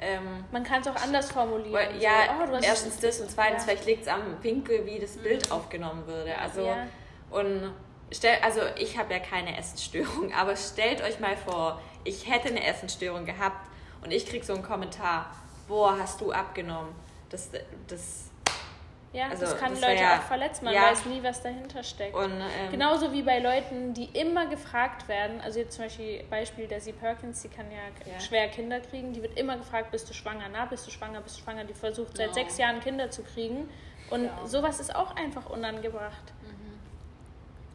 ähm, 0.00 0.44
Man 0.52 0.62
kann 0.62 0.80
es 0.82 0.86
auch 0.88 1.02
anders 1.02 1.32
formulieren. 1.32 1.98
ja, 2.00 2.36
so, 2.46 2.52
oh, 2.52 2.58
erstens 2.62 3.00
das 3.00 3.20
und 3.20 3.30
zweitens, 3.30 3.62
Ja. 3.62 3.68
vielleicht 3.72 3.86
liegt 3.86 4.02
es 4.02 4.08
am 4.08 4.22
Winkel, 4.42 4.86
wie 4.86 4.98
das 5.00 5.16
Bild 5.16 5.50
aufgenommen 5.50 6.06
würde. 6.06 6.36
Also, 6.38 6.62
Ja. 6.62 6.86
und 7.30 7.72
stell, 8.12 8.38
also 8.42 8.60
ich 8.76 8.98
habe 8.98 9.12
ja 9.14 9.20
keine 9.20 9.56
Essensstörung, 9.56 10.32
aber 10.38 10.56
stellt 10.56 11.02
euch 11.02 11.20
mal 11.20 11.36
vor, 11.36 11.80
ich 12.04 12.30
hätte 12.30 12.48
eine 12.48 12.64
Essensstörung 12.64 13.24
gehabt 13.24 13.68
und 14.02 14.10
ich 14.12 14.26
krieg 14.26 14.44
so 14.44 14.54
einen 14.54 14.62
Kommentar, 14.62 15.30
boah, 15.66 15.96
hast 15.98 16.20
du 16.20 16.32
abgenommen? 16.32 16.94
Das, 17.30 17.50
das, 17.86 18.24
Ja, 19.12 19.28
Also, 19.30 19.46
das 19.46 19.58
kann 19.58 19.72
das 19.72 19.80
Leute 19.80 20.02
ja- 20.02 20.18
auch 20.18 20.22
verletzen. 20.22 20.66
Man 20.66 20.74
ja. 20.74 20.82
weiß 20.90 21.06
nie, 21.06 21.22
was 21.22 21.42
dahinter 21.42 21.82
steckt. 21.82 22.14
und, 22.14 22.30
ähm, 22.30 22.70
Genauso 22.70 23.10
wie 23.12 23.22
bei 23.22 23.38
Leuten, 23.38 23.92
die 23.94 24.04
immer 24.04 24.46
gefragt 24.46 25.08
werden, 25.08 25.40
also 25.40 25.58
jetzt 25.60 25.76
zum 25.76 25.84
Beispiel 25.86 26.24
Beispiel 26.30 26.68
Desi 26.68 26.92
Perkins, 26.92 27.40
die 27.42 27.48
kann 27.48 27.70
ja, 27.70 27.78
Ja. 28.12 28.20
schwer 28.20 28.48
Kinder 28.48 28.80
kriegen, 28.80 29.12
die 29.14 29.22
wird 29.22 29.38
immer 29.38 29.56
gefragt, 29.56 29.90
bist 29.90 30.08
du 30.10 30.14
schwanger? 30.14 30.44
Na, 30.52 30.66
bist 30.66 30.86
du 30.86 30.90
schwanger? 30.90 31.20
Bist 31.22 31.38
du 31.38 31.42
schwanger? 31.42 31.64
Die 31.64 31.72
versucht 31.74 32.16
seit 32.18 32.28
Ja. 32.28 32.34
sechs 32.34 32.58
Jahren 32.58 32.80
Kinder 32.80 33.10
zu 33.10 33.22
kriegen 33.22 33.68
und 34.10 34.24
Ja. 34.26 34.46
sowas 34.46 34.78
ist 34.78 34.94
auch 34.94 35.16
einfach 35.16 35.48
unangebracht. 35.50 36.32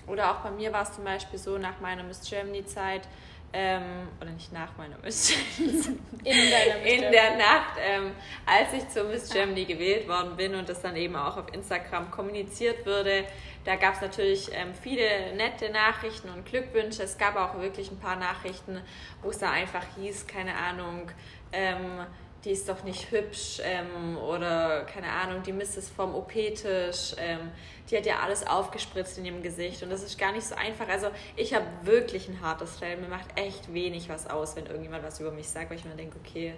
Oder 0.07 0.31
auch 0.31 0.41
bei 0.41 0.51
mir 0.51 0.73
war 0.73 0.83
es 0.83 0.93
zum 0.93 1.03
Beispiel 1.03 1.39
so 1.39 1.57
nach 1.57 1.79
meiner 1.79 2.03
Miss 2.03 2.27
Germany-Zeit, 2.27 3.07
ähm, 3.55 4.07
oder 4.19 4.31
nicht 4.31 4.51
nach 4.51 4.75
meiner 4.77 4.97
Miss 5.03 5.31
Germany, 5.57 5.99
In 6.23 6.51
deiner 6.51 6.75
in 6.77 6.83
Bestimmung. 6.83 7.11
der 7.11 7.37
Nacht, 7.37 7.77
ähm, 7.79 8.11
als 8.45 8.73
ich 8.73 8.89
zur 8.89 9.03
Miss 9.05 9.29
Germany 9.29 9.65
gewählt 9.65 10.07
worden 10.07 10.35
bin 10.35 10.55
und 10.55 10.67
das 10.67 10.81
dann 10.81 10.95
eben 10.95 11.15
auch 11.15 11.37
auf 11.37 11.53
Instagram 11.53 12.09
kommuniziert 12.09 12.85
wurde, 12.85 13.25
da 13.63 13.75
gab 13.75 13.93
es 13.93 14.01
natürlich 14.01 14.49
ähm, 14.53 14.73
viele 14.73 15.35
nette 15.35 15.69
Nachrichten 15.69 16.29
und 16.29 16.45
Glückwünsche. 16.45 17.03
Es 17.03 17.17
gab 17.17 17.35
auch 17.35 17.61
wirklich 17.61 17.91
ein 17.91 17.99
paar 17.99 18.15
Nachrichten, 18.15 18.81
wo 19.21 19.29
es 19.29 19.37
da 19.37 19.51
einfach 19.51 19.85
hieß, 19.97 20.25
keine 20.25 20.55
Ahnung, 20.55 21.11
ähm, 21.51 22.05
die 22.45 22.51
ist 22.51 22.67
doch 22.67 22.83
nicht 22.83 23.11
hübsch 23.11 23.61
ähm, 23.63 24.17
oder 24.17 24.83
keine 24.85 25.09
Ahnung, 25.09 25.43
die 25.43 25.53
Miss 25.53 25.77
ist 25.77 25.89
vom 25.89 26.13
OP-Tisch, 26.13 27.15
ähm, 27.17 27.51
die 27.89 27.97
hat 27.97 28.05
ja 28.05 28.19
alles 28.19 28.45
aufgespritzt 28.45 29.17
in 29.17 29.25
ihrem 29.25 29.41
Gesicht 29.41 29.81
und 29.83 29.89
das 29.89 30.03
ist 30.03 30.17
gar 30.17 30.31
nicht 30.31 30.45
so 30.45 30.55
einfach. 30.55 30.87
Also 30.89 31.07
ich 31.35 31.53
habe 31.53 31.65
wirklich 31.83 32.27
ein 32.27 32.41
hartes 32.41 32.77
Fell, 32.77 32.97
mir 32.97 33.07
macht 33.07 33.39
echt 33.39 33.73
wenig 33.73 34.09
was 34.09 34.29
aus, 34.29 34.55
wenn 34.55 34.65
irgendjemand 34.65 35.03
was 35.03 35.19
über 35.19 35.31
mich 35.31 35.47
sagt, 35.47 35.69
weil 35.69 35.77
ich 35.77 35.85
mir 35.85 35.95
denke, 35.95 36.17
okay, 36.23 36.53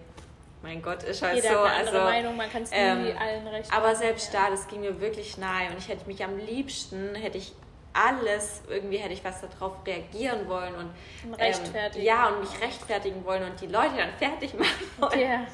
mein 0.64 0.82
Gott, 0.82 1.04
ist 1.04 1.22
halt 1.22 1.36
Jeder 1.36 1.50
so. 1.50 1.56
hat 1.60 1.66
eine 1.66 1.76
andere 1.76 2.02
also, 2.02 2.12
Meinung, 2.12 2.38
man 2.38 2.50
kann 2.50 2.64
es 2.64 2.72
nie 2.72 2.78
ähm, 2.78 3.18
allen 3.20 3.48
recht 3.48 3.72
aber 3.72 3.96
selbst 3.96 4.34
da, 4.34 4.50
das 4.50 4.68
ging 4.68 4.82
mir 4.82 5.00
wirklich 5.00 5.38
nahe 5.38 5.70
und 5.70 5.78
ich 5.78 5.88
hätte 5.88 6.08
mich 6.08 6.24
am 6.24 6.38
liebsten, 6.38 7.14
hätte 7.14 7.38
ich 7.38 7.54
alles, 7.96 8.62
irgendwie 8.68 8.98
hätte 8.98 9.14
ich 9.14 9.24
was 9.24 9.42
darauf 9.42 9.86
reagieren 9.86 10.48
wollen 10.48 10.76
und 10.76 10.92
Und 11.24 11.34
rechtfertigen. 11.36 12.02
Ähm, 12.02 12.06
ja, 12.06 12.28
und 12.28 12.42
mich 12.42 12.62
rechtfertigen 12.62 13.24
wollen 13.26 13.44
und 13.44 13.60
die 13.62 13.68
Leute 13.68 13.96
dann 13.98 14.14
fertig 14.18 14.54
machen 14.54 14.88
wollen. 14.98 15.20
Ja. 15.20 15.48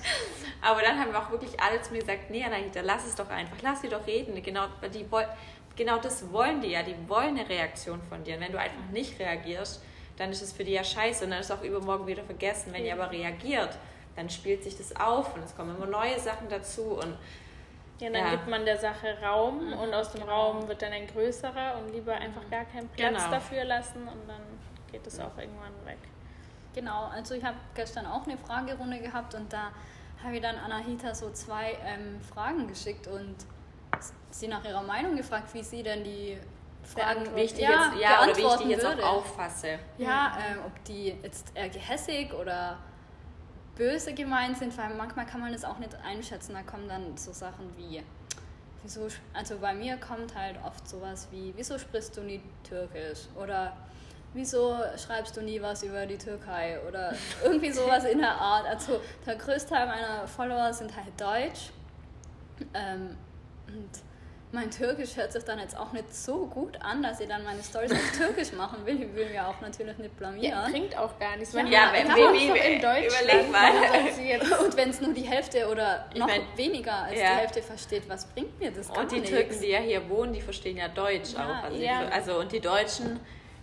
Aber 0.62 0.82
dann 0.82 1.00
haben 1.00 1.14
auch 1.16 1.30
wirklich 1.32 1.60
alle 1.60 1.82
zu 1.82 1.94
mir 1.94 2.00
gesagt, 2.00 2.30
nee, 2.30 2.44
Anahita, 2.44 2.82
lass 2.82 3.06
es 3.06 3.16
doch 3.16 3.30
einfach, 3.30 3.58
lass 3.62 3.82
sie 3.82 3.90
doch 3.90 4.06
reden. 4.08 4.42
Genau, 4.42 4.66
die, 4.94 5.06
genau 5.76 5.98
das 5.98 6.32
wollen 6.32 6.62
die 6.62 6.70
ja, 6.70 6.84
die 6.84 6.96
wollen 7.08 7.38
eine 7.38 7.48
Reaktion 7.48 8.02
von 8.02 8.24
dir. 8.24 8.36
Und 8.36 8.42
wenn 8.42 8.52
du 8.52 8.60
einfach 8.60 8.90
nicht 8.92 9.20
reagierst, 9.20 9.82
dann 10.18 10.32
ist 10.32 10.42
es 10.42 10.52
für 10.52 10.64
die 10.64 10.74
ja 10.74 10.84
scheiße 10.84 11.24
und 11.24 11.32
dann 11.32 11.40
ist 11.40 11.50
es 11.50 11.58
auch 11.58 11.64
übermorgen 11.64 12.08
wieder 12.08 12.24
vergessen. 12.24 12.74
Wenn 12.74 12.86
ihr 12.86 12.94
aber 12.94 13.12
reagiert, 13.12 13.78
dann 14.16 14.30
spielt 14.30 14.64
sich 14.64 14.78
das 14.78 14.96
auf 14.96 15.36
und 15.36 15.44
es 15.44 15.56
kommen 15.56 15.76
immer 15.76 15.88
neue 15.88 16.20
Sachen 16.20 16.50
dazu 16.50 17.00
und 17.02 17.18
Ja, 18.02 18.10
dann 18.10 18.26
Ja. 18.26 18.32
gibt 18.32 18.48
man 18.48 18.66
der 18.66 18.78
Sache 18.78 19.16
Raum 19.24 19.68
Mhm, 19.68 19.74
und 19.74 19.94
aus 19.94 20.12
dem 20.12 20.22
genau. 20.22 20.34
Raum 20.52 20.68
wird 20.68 20.82
dann 20.82 20.92
ein 20.92 21.06
größerer 21.08 21.78
und 21.78 21.94
lieber 21.94 22.14
einfach 22.16 22.42
gar 22.50 22.66
keinen 22.66 22.90
Platz 22.90 23.14
Genau. 23.16 23.30
dafür 23.32 23.64
lassen 23.64 24.08
und 24.08 24.28
dann 24.28 24.42
geht 24.92 25.06
es 25.06 25.20
auch 25.20 25.38
irgendwann 25.38 25.74
weg. 25.86 26.00
Genau, 26.74 27.06
also 27.14 27.36
ich 27.36 27.44
habe 27.44 27.58
gestern 27.76 28.06
auch 28.08 28.26
eine 28.26 28.38
Fragerunde 28.38 29.00
gehabt 29.00 29.36
und 29.36 29.54
da 29.54 29.72
habe 30.24 30.36
ich 30.36 30.42
dann 30.42 30.58
Anahita 30.58 31.14
so 31.14 31.30
zwei 31.32 31.78
ähm, 31.86 32.20
Fragen 32.22 32.68
geschickt 32.68 33.08
und 33.08 33.36
sie 34.32 34.48
nach 34.48 34.64
ihrer 34.66 34.82
Meinung 34.82 35.16
gefragt, 35.16 35.54
wie 35.54 35.64
sie 35.64 35.84
denn 35.84 36.04
die 36.04 36.38
Fragen 36.84 37.36
Wie 37.36 37.42
ich 37.42 37.54
die 37.54 37.62
ja, 37.62 37.92
jetzt, 37.94 38.02
ja, 38.02 38.24
oder 38.24 38.28
wie 38.28 38.30
ich 38.32 38.36
die 38.38 38.42
beantworten 38.42 38.70
jetzt 38.72 38.84
würde. 38.84 39.04
auch 39.06 39.18
auffasse. 39.18 39.80
Ja, 39.98 40.38
ähm, 40.50 40.60
ob 40.66 40.84
die 40.86 41.10
jetzt 41.22 41.56
eher 41.56 41.70
gehässig 41.70 42.34
oder 42.34 42.78
böse 43.82 44.14
gemeint 44.14 44.60
sind, 44.60 44.78
weil 44.78 44.94
manchmal 44.94 45.26
kann 45.26 45.42
man 45.42 45.52
das 45.52 45.66
auch 45.66 45.80
nicht 45.80 45.96
einschätzen. 46.06 46.54
Da 46.54 46.62
kommen 46.62 46.88
dann 46.88 47.18
so 47.18 47.32
Sachen 47.32 47.76
wie, 47.78 48.04
wieso, 48.84 49.08
also 49.34 49.58
bei 49.58 49.74
mir 49.74 49.98
kommt 49.98 50.36
halt 50.36 50.58
oft 50.64 50.88
sowas 50.88 51.28
wie, 51.32 51.52
wieso 51.58 51.80
sprichst 51.80 52.16
du 52.16 52.22
nie 52.22 52.42
Türkisch? 52.64 53.22
Oder 53.36 53.76
wieso 54.36 54.78
schreibst 55.04 55.36
du 55.36 55.42
nie 55.42 55.60
was 55.60 55.82
über 55.82 56.06
die 56.06 56.20
Türkei? 56.20 56.80
Oder 56.88 57.16
irgendwie 57.44 57.72
sowas 57.72 58.06
in 58.06 58.20
der 58.20 58.40
Art. 58.40 58.68
Also 58.68 59.02
der 59.26 59.36
größte 59.36 59.74
Teil 59.74 59.88
meiner 59.88 60.28
Follower 60.28 60.72
sind 60.72 60.96
halt 60.96 61.20
deutsch. 61.20 61.72
Ähm, 62.76 63.18
und 63.68 64.11
mein 64.54 64.70
Türkisch 64.70 65.16
hört 65.16 65.32
sich 65.32 65.44
dann 65.44 65.60
jetzt 65.60 65.78
auch 65.78 65.92
nicht 65.94 66.14
so 66.14 66.46
gut 66.48 66.78
an, 66.82 67.02
dass 67.02 67.20
ich 67.20 67.28
dann 67.28 67.44
meine 67.44 67.64
Stories 67.64 67.92
auf 67.92 68.12
Türkisch 68.18 68.52
machen 68.54 68.86
will. 68.86 69.02
Ich 69.02 69.16
will 69.16 69.30
mir 69.30 69.48
auch 69.48 69.60
natürlich 69.62 69.98
nicht 69.98 70.18
blamieren. 70.18 70.52
Ja, 70.52 70.68
bringt 70.70 70.98
auch 70.98 71.18
gar 71.20 71.38
nichts. 71.38 71.54
Ja, 71.54 71.62
hat 71.64 71.94
wenn- 71.94 72.08
noch 72.08 72.16
wie- 72.34 72.48
in 72.48 72.82
Deutschland. 72.82 73.06
überleg 73.24 73.52
mal. 73.52 74.66
Und 74.66 74.76
wenn 74.78 74.90
es 74.90 75.02
nur 75.02 75.14
die 75.14 75.22
Hälfte 75.24 75.68
oder 75.70 76.06
Ich 76.14 76.20
noch 76.20 76.28
mein, 76.28 76.42
weniger 76.56 76.94
als 77.04 77.20
ja. 77.20 77.34
die 77.36 77.40
Hälfte 77.42 77.62
versteht, 77.62 78.10
was 78.10 78.26
bringt 78.26 78.60
mir 78.60 78.72
das? 78.72 78.90
Und 78.90 79.12
die 79.12 79.16
nichts. 79.16 79.30
Türken, 79.30 79.62
die 79.62 79.68
ja 79.68 79.80
hier 79.80 80.10
wohnen, 80.10 80.34
die 80.34 80.42
verstehen 80.42 80.78
ja 80.78 80.88
Deutsch 80.90 81.34
Ja, 81.34 81.40
auch. 81.60 81.64
Also, 81.66 81.78
ja. 81.82 82.08
also 82.10 82.40
und 82.40 82.52
die 82.52 82.60
Deutschen, 82.60 83.20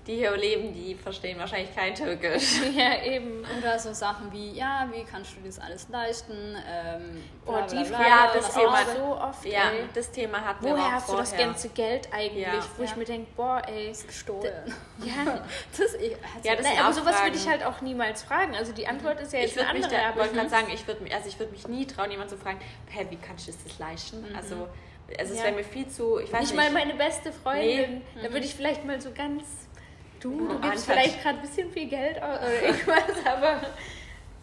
die 0.09 0.17
hier 0.17 0.35
leben, 0.37 0.73
die 0.75 0.95
verstehen 0.95 1.39
wahrscheinlich 1.39 1.73
kein 1.75 1.95
Türkisch. 1.95 2.61
Ja, 2.75 3.03
eben. 3.05 3.45
Oder 3.59 3.79
so 3.79 3.93
Sachen 3.93 4.33
wie, 4.33 4.53
ja, 4.53 4.89
wie 4.93 5.05
kannst 5.05 5.33
du 5.37 5.47
das 5.47 5.59
alles 5.59 5.89
leisten? 5.91 6.57
Ähm, 6.69 7.23
Oh, 7.47 7.57
die 7.71 7.75
bla, 7.77 7.83
bla, 7.85 7.97
Frage 7.97 8.09
Ja, 8.09 8.31
das 8.35 8.55
Thema- 8.55 8.79
so 8.97 9.17
oft. 9.21 9.45
Ja, 9.45 9.71
ey. 9.71 9.85
das 9.95 10.11
Thema 10.11 10.39
wir 10.61 10.71
Woher 10.71 10.85
auch 10.87 10.91
hast 10.93 11.09
du 11.11 11.17
das 11.17 11.37
ganze 11.37 11.69
Geld 11.69 12.09
eigentlich? 12.13 12.43
Ja. 12.47 12.65
Wo 12.77 12.83
ich 12.83 12.91
Ja. 12.91 12.97
mir 12.97 13.05
denke, 13.05 13.31
boah, 13.37 13.63
ey. 13.69 13.93
gestohlen. 14.07 14.75
Ja, 15.05 15.43
Das, 15.77 15.95
ich, 15.95 16.13
also, 16.17 16.49
Ja, 16.49 16.57
das 16.57 16.67
Nein, 16.67 16.79
aber 16.81 16.93
sowas 16.93 17.23
würde 17.23 17.37
ich 17.37 17.47
halt 17.49 17.65
auch 17.65 17.81
niemals 17.83 18.23
fragen. 18.23 18.57
Also 18.57 18.73
die 18.73 18.87
Antwort 18.89 19.21
ist 19.21 19.33
ja 19.33 19.41
jetzt 19.41 19.51
Ich 19.51 19.57
würde 19.57 19.69
eine 19.69 19.79
mich 19.79 19.87
andere. 19.87 20.03
da, 20.03 20.09
aber 20.09 20.21
wollte 20.21 20.35
gerade 20.35 20.49
sagen, 20.49 20.67
ich 20.73 20.87
würde 20.87 21.03
mich, 21.03 21.15
also 21.15 21.29
ich 21.29 21.39
würde 21.39 21.53
mich 21.53 21.69
nie 21.69 21.87
trauen, 21.87 22.11
jemanden 22.11 22.31
zu 22.35 22.39
fragen, 22.39 22.59
hä, 22.89 23.07
wie 23.11 23.17
kannst 23.17 23.47
du 23.47 23.53
das 23.53 23.79
leisten? 23.79 24.25
Also, 24.37 24.57
also 24.57 24.69
es 25.19 25.31
Mhm. 25.31 25.37
Ja. 25.37 25.43
wäre 25.45 25.55
mir 25.55 25.65
viel 25.65 25.89
zu, 25.89 26.19
ich 26.19 26.33
weiß 26.33 26.41
nicht 26.41 26.55
nicht. 26.55 26.63
mal 26.65 26.71
meine 26.73 26.95
beste 26.95 27.31
Freundin. 27.33 28.03
Nee. 28.15 28.23
Da 28.23 28.33
würde 28.33 28.45
ich 28.47 28.55
vielleicht 28.55 28.85
mal 28.85 29.01
so 29.01 29.11
ganz. 29.13 29.45
Du, 30.21 30.31
du 30.49 30.55
Mhm. 30.55 30.61
gibst 30.63 30.87
vielleicht 30.87 31.23
gerade 31.23 31.39
ein 31.39 31.43
bisschen 31.43 31.71
viel 31.71 31.89
Geld 31.89 32.21
aus 32.23 32.39
oder 32.39 32.63
irgendwas, 32.63 33.27
aber. 33.27 33.61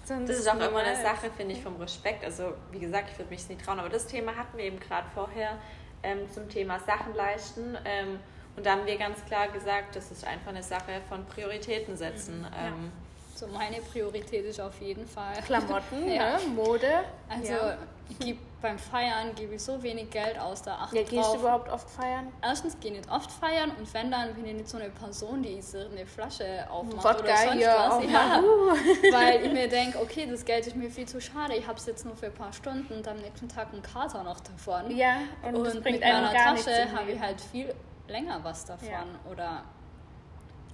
Sonst 0.06 0.30
Das 0.30 0.38
ist 0.38 0.48
auch 0.48 0.54
immer 0.56 0.80
eine. 0.84 0.96
Sache, 1.02 1.32
finde 1.36 1.56
ich, 1.56 1.62
vom 1.64 1.76
Respekt. 1.78 2.24
Also, 2.24 2.54
wie 2.72 2.80
gesagt, 2.80 3.10
ich 3.12 3.18
würde 3.18 3.32
mich 3.32 3.50
nie 3.50 3.56
trauen. 3.58 3.80
Aber 3.80 3.90
das 3.90 4.06
Thema 4.06 4.36
hatten 4.36 4.56
wir 4.58 4.66
eben 4.66 4.80
gerade 4.80 5.08
vorher 5.16 5.58
ähm, 6.04 6.30
zum 6.32 6.48
Thema 6.48 6.80
Sachen 6.80 7.16
leisten. 7.16 7.76
Ähm, 7.86 8.20
und 8.56 8.66
da 8.66 8.74
haben 8.74 8.86
wir 8.86 8.98
ganz 8.98 9.26
klar 9.26 9.48
gesagt, 9.48 9.96
das 9.96 10.12
ist 10.12 10.26
einfach 10.26 10.50
eine 10.52 10.62
Sache 10.64 11.02
von 11.10 11.26
Prioritäten 11.26 11.98
setzen. 11.98 12.46
Ähm, 12.56 12.92
so 13.36 13.48
meine 13.48 13.78
Priorität 13.82 14.46
ist 14.46 14.60
auf 14.62 14.80
jeden 14.82 15.06
Fall. 15.08 15.34
Klamotten, 15.46 16.08
Ja. 16.12 16.38
ne? 16.38 16.40
Mode. 16.56 16.88
Also 17.30 17.52
ja. 17.54 17.78
geb, 18.20 18.40
beim 18.62 18.80
Feiern 18.80 19.36
gebe 19.36 19.56
ich 19.56 19.62
so 19.62 19.82
wenig 19.84 20.10
Geld 20.10 20.40
aus, 20.40 20.62
da 20.64 20.76
achte 20.76 20.96
ja, 20.96 21.02
gehst 21.04 21.14
du 21.14 21.20
drauf. 21.22 21.40
überhaupt 21.40 21.70
oft 21.70 21.90
feiern? 21.90 22.32
Erstens 22.42 22.80
gehe 22.80 22.92
ich 22.94 22.98
nicht 23.00 23.12
oft 23.12 23.30
feiern 23.32 23.72
und 23.78 23.94
wenn 23.94 24.10
dann 24.10 24.34
bin 24.34 24.46
ich 24.46 24.54
nicht 24.54 24.70
so 24.70 24.78
eine 24.78 24.90
Person, 24.90 25.44
die 25.44 25.62
so 25.62 25.78
eine 25.80 26.06
Flasche 26.08 26.66
aufmacht 26.72 27.04
Wodka 27.04 27.20
oder 27.24 27.38
sonst 27.38 27.58
hier 27.58 27.68
was. 27.78 28.04
Ja, 28.12 28.44
weil 29.12 29.46
ich 29.46 29.52
mir 29.60 29.68
denke, 29.68 30.00
okay, 30.02 30.28
das 30.30 30.46
Geld 30.46 30.66
ist 30.66 30.76
mir 30.76 30.90
viel 30.90 31.08
zu 31.08 31.20
schade, 31.22 31.56
ich 31.56 31.68
habe 31.68 31.78
es 31.78 31.86
jetzt 31.86 32.06
nur 32.06 32.16
für 32.16 32.28
ein 32.28 32.34
paar 32.34 32.54
Stunden 32.54 32.92
und 32.94 33.08
am 33.08 33.18
nächsten 33.18 33.50
Tag 33.50 33.68
einen 33.74 33.82
Kater 33.84 34.24
noch 34.24 34.40
davon. 34.40 34.96
Ja, 34.96 35.18
und, 35.44 35.56
Und, 35.56 35.84
mit 35.84 36.02
meiner. 36.02 36.32
Tasche 36.34 36.92
habe 36.96 37.12
ich 37.12 37.20
halt 37.20 37.40
viel 37.42 37.74
länger 38.08 38.40
was 38.44 38.66
davon. 38.66 38.88
Oder 39.32 39.64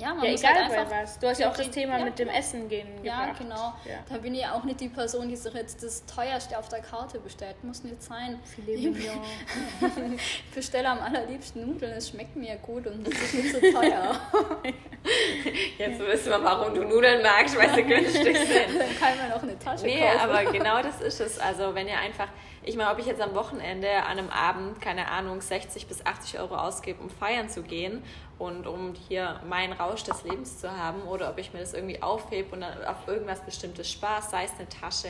ja, 0.01 0.13
man 0.13 0.25
Ja, 0.25 0.31
muss 0.31 0.41
egal 0.41 0.53
halt 0.55 0.70
bei 0.70 0.77
einfach 0.79 1.01
was. 1.03 1.20
Du 1.20 1.27
hast 1.27 1.39
ja 1.39 1.50
auch 1.50 1.55
das 1.55 1.70
Thema 1.70 2.00
ja, 2.00 2.05
mit 2.05 2.20
dem 2.20 2.27
Essen 2.29 2.67
gehen 2.67 2.88
Ja, 3.03 3.25
gebracht. 3.25 3.39
genau. 3.39 3.74
Ja. 3.86 4.00
Da 4.10 4.17
bin 4.17 4.34
ich 4.36 4.46
auch 4.48 4.63
nicht 4.63 4.79
die 4.81 4.89
Person, 4.89 5.29
die 5.29 5.36
sich 5.36 5.53
jetzt 5.53 5.84
das 5.84 6.05
teuerste 6.05 6.58
auf 6.58 6.67
der 6.70 6.79
Karte 6.81 7.20
bestellt. 7.20 7.63
Muss 7.63 7.84
nicht 7.84 8.01
sein. 8.01 8.39
Filet 8.43 8.96
Ich 8.96 10.43
bestelle 10.55 10.89
am 10.89 11.00
allerliebsten 11.00 11.65
Nudeln, 11.67 11.93
es 11.93 12.10
schmeckt 12.10 12.36
mir 12.36 12.55
gut 12.58 12.88
und 12.88 13.08
es 13.08 13.22
ist 13.22 13.34
nicht 13.36 13.51
so 13.53 13.60
teuer. 13.60 14.20
jetzt 15.77 16.00
wissen 16.00 16.29
wir, 16.29 16.43
warum 16.43 16.74
du 16.74 16.84
Nudeln 16.84 17.22
magst, 17.22 17.58
weil 17.58 17.74
sie 17.74 17.84
günstig 17.84 18.38
sind. 18.38 18.79
Dann 18.79 19.00
kann 19.00 19.17
man 19.17 19.31
auch 19.38 19.43
eine 19.43 19.58
Tasche 19.58 19.86
Nee, 19.86 20.01
kaufen. 20.01 20.20
aber 20.29 20.51
genau 20.51 20.81
das 20.81 21.01
ist 21.01 21.20
es. 21.22 21.39
Also 21.39 21.74
wenn 21.75 21.88
ihr 21.88 21.98
einfach, 21.98 22.27
ich 22.63 22.75
meine, 22.75 22.91
ob 22.91 23.00
ich 23.00 23.08
jetzt 23.08 23.22
am 23.22 23.34
Wochenende 23.34 23.89
an 24.03 24.20
einem 24.20 24.30
Abend, 24.30 24.80
keine 24.82 25.08
Ahnung, 25.08 25.41
60 25.41 25.88
bis 25.88 26.06
80 26.06 26.39
Euro 26.39 26.56
ausgebe, 26.56 27.01
um 27.01 27.10
feiern 27.10 27.50
zu 27.50 27.63
gehen 27.63 28.03
und 28.38 28.68
um 28.68 28.94
hier 29.08 29.39
meinen 29.50 29.74
Rausch 29.74 30.03
des 30.03 30.24
Lebens 30.24 30.60
zu 30.60 30.72
haben 30.72 31.01
oder 31.03 31.30
ob 31.30 31.39
ich 31.39 31.53
mir 31.53 31.60
das 31.60 31.74
irgendwie 31.74 32.01
aufhebe 32.03 32.53
und 32.53 32.62
dann 32.62 32.86
auf 32.86 33.08
irgendwas 33.08 33.41
bestimmtes 33.41 33.89
Spaß, 33.89 34.30
sei 34.30 34.44
es 34.44 34.51
eine 34.60 34.70
Tasche, 34.70 35.10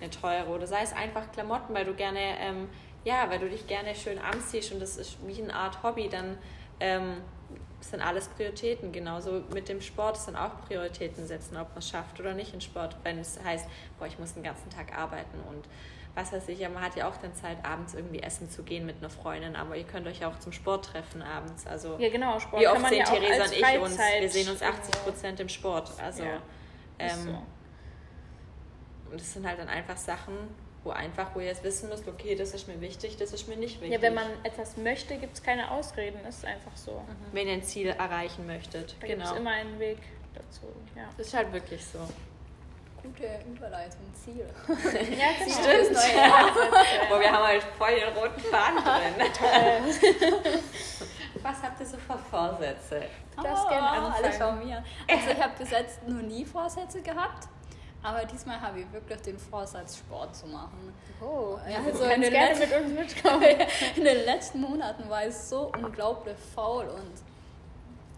eine 0.00 0.10
teure 0.10 0.48
oder 0.48 0.66
sei 0.66 0.82
es 0.82 0.94
einfach 0.94 1.30
Klamotten, 1.32 1.74
weil 1.74 1.84
du 1.84 1.94
gerne, 1.94 2.20
ähm, 2.40 2.68
ja, 3.04 3.28
weil 3.28 3.40
du 3.40 3.48
dich 3.50 3.66
gerne 3.66 3.94
schön 3.94 4.18
anziehst 4.18 4.72
und 4.72 4.80
das 4.80 4.96
ist 4.96 5.18
wie 5.26 5.42
eine 5.42 5.54
Art 5.54 5.82
Hobby, 5.82 6.08
dann 6.08 6.38
ähm, 6.80 7.18
sind 7.80 8.00
alles 8.00 8.28
Prioritäten. 8.28 8.92
Genauso 8.92 9.42
mit 9.52 9.68
dem 9.68 9.82
Sport 9.82 10.16
sind 10.16 10.34
auch 10.34 10.62
Prioritäten 10.66 11.26
setzen, 11.26 11.56
ob 11.56 11.68
man 11.68 11.78
es 11.78 11.88
schafft 11.88 12.18
oder 12.20 12.32
nicht 12.32 12.54
in 12.54 12.60
Sport. 12.60 12.96
Wenn 13.02 13.18
es 13.18 13.38
heißt, 13.42 13.66
boah, 13.98 14.06
ich 14.06 14.18
muss 14.18 14.34
den 14.34 14.42
ganzen 14.42 14.70
Tag 14.70 14.96
arbeiten 14.96 15.38
und 15.48 15.66
was 16.16 16.32
weiß 16.32 16.48
ich, 16.48 16.58
ja, 16.58 16.68
man 16.70 16.82
hat 16.82 16.96
ja 16.96 17.08
auch 17.08 17.16
dann 17.18 17.34
Zeit, 17.34 17.58
abends 17.62 17.94
irgendwie 17.94 18.20
essen 18.20 18.48
zu 18.50 18.62
gehen 18.62 18.86
mit 18.86 18.96
einer 18.98 19.10
Freundin, 19.10 19.54
aber 19.54 19.76
ihr 19.76 19.84
könnt 19.84 20.06
euch 20.06 20.20
ja 20.20 20.28
auch 20.30 20.38
zum 20.38 20.50
Sport 20.50 20.86
treffen 20.86 21.20
abends. 21.22 21.66
Also 21.66 21.96
Ja, 21.98 22.08
genau. 22.08 22.40
Sport 22.40 22.62
wie 22.62 22.64
kann 22.64 22.72
oft 22.74 22.82
man 22.82 22.90
sehen 22.90 22.98
ja 23.00 23.04
Theresa 23.04 23.44
und 23.44 23.52
ich 23.52 23.80
uns? 23.80 23.98
Wir 23.98 24.30
sehen 24.30 24.48
uns 24.48 24.62
80 24.62 24.94
irgendwo- 24.94 25.10
Prozent 25.10 25.40
im 25.40 25.48
Sport. 25.50 25.92
Also 26.02 26.24
Ja, 26.24 26.40
ähm, 26.98 27.18
so. 27.22 27.30
und 29.12 29.20
das 29.20 29.32
sind 29.34 29.46
halt 29.46 29.58
dann 29.58 29.68
einfach 29.68 29.98
Sachen, 29.98 30.34
wo 30.84 30.90
einfach, 30.90 31.34
wo 31.34 31.40
ihr 31.40 31.46
jetzt 31.46 31.62
wissen 31.64 31.90
müsst, 31.90 32.08
okay, 32.08 32.34
das 32.34 32.54
ist 32.54 32.66
mir 32.66 32.80
wichtig, 32.80 33.18
das 33.18 33.32
ist 33.32 33.46
mir 33.46 33.56
nicht 33.56 33.80
wichtig. 33.82 33.92
Ja, 33.92 34.00
wenn 34.00 34.14
man 34.14 34.26
etwas 34.42 34.78
möchte, 34.78 35.18
gibt 35.18 35.34
es 35.34 35.42
keine 35.42 35.70
Ausreden. 35.70 36.24
ist 36.26 36.46
einfach 36.46 36.76
so. 36.76 37.04
wenn 37.32 37.46
ihr 37.46 37.52
ein 37.54 37.62
Ziel 37.62 37.88
erreichen 37.88 38.46
möchtet. 38.46 38.96
Da 39.00 39.06
gibt 39.06 39.18
genau. 39.18 39.32
es 39.32 39.38
immer 39.38 39.50
einen 39.50 39.78
Weg 39.78 39.98
dazu. 40.34 40.66
Ja, 40.96 41.10
Das 41.18 41.26
ist 41.26 41.34
halt 41.34 41.52
wirklich 41.52 41.84
so. 41.84 41.98
Gute 43.06 43.40
Überleitung, 43.48 44.12
Ziel. 44.14 44.46
ja 44.68 45.26
genau. 45.38 45.54
Stimmt. 45.54 45.96
Das. 45.96 46.12
Boah, 47.08 47.20
wir 47.20 47.32
haben 47.32 47.46
halt 47.46 47.62
voll 47.78 47.94
den 47.94 48.12
roten 48.16 48.40
Faden 48.40 48.82
drin. 48.84 49.26
Was 51.42 51.62
habt 51.62 51.78
ihr 51.80 51.86
so 51.86 51.96
für 51.98 52.18
Vorsätze? 52.18 53.02
darfst 53.42 53.68
gerne 53.68 53.86
Ah, 53.88 54.12
Alles 54.16 54.40
anfangen. 54.40 54.58
von 54.60 54.66
mir. 54.66 54.84
Also 55.08 55.30
ich 55.30 55.42
habe 55.42 55.52
bis 55.58 55.70
jetzt 55.70 56.08
noch 56.08 56.22
nie 56.22 56.44
Vorsätze 56.44 57.02
gehabt, 57.02 57.46
aber 58.02 58.24
diesmal 58.24 58.60
habe 58.60 58.80
ich 58.80 58.92
wirklich 58.92 59.20
den 59.22 59.38
Vorsatz, 59.38 59.98
Sport 59.98 60.34
zu 60.34 60.46
machen. 60.48 60.92
Oh, 61.20 61.58
Ja, 61.64 61.72
ja, 61.72 61.78
also 61.86 62.04
in 62.04 62.22
den 62.22 62.32
gerne 62.32 62.58
mit 62.58 62.72
uns 62.72 62.92
mitkommen. 62.98 63.44
In 63.96 64.04
den 64.04 64.24
letzten 64.24 64.60
Monaten 64.62 65.08
war 65.08 65.26
ich 65.26 65.34
so 65.36 65.70
unglaublich 65.76 66.36
faul 66.54 66.86
und 66.88 67.12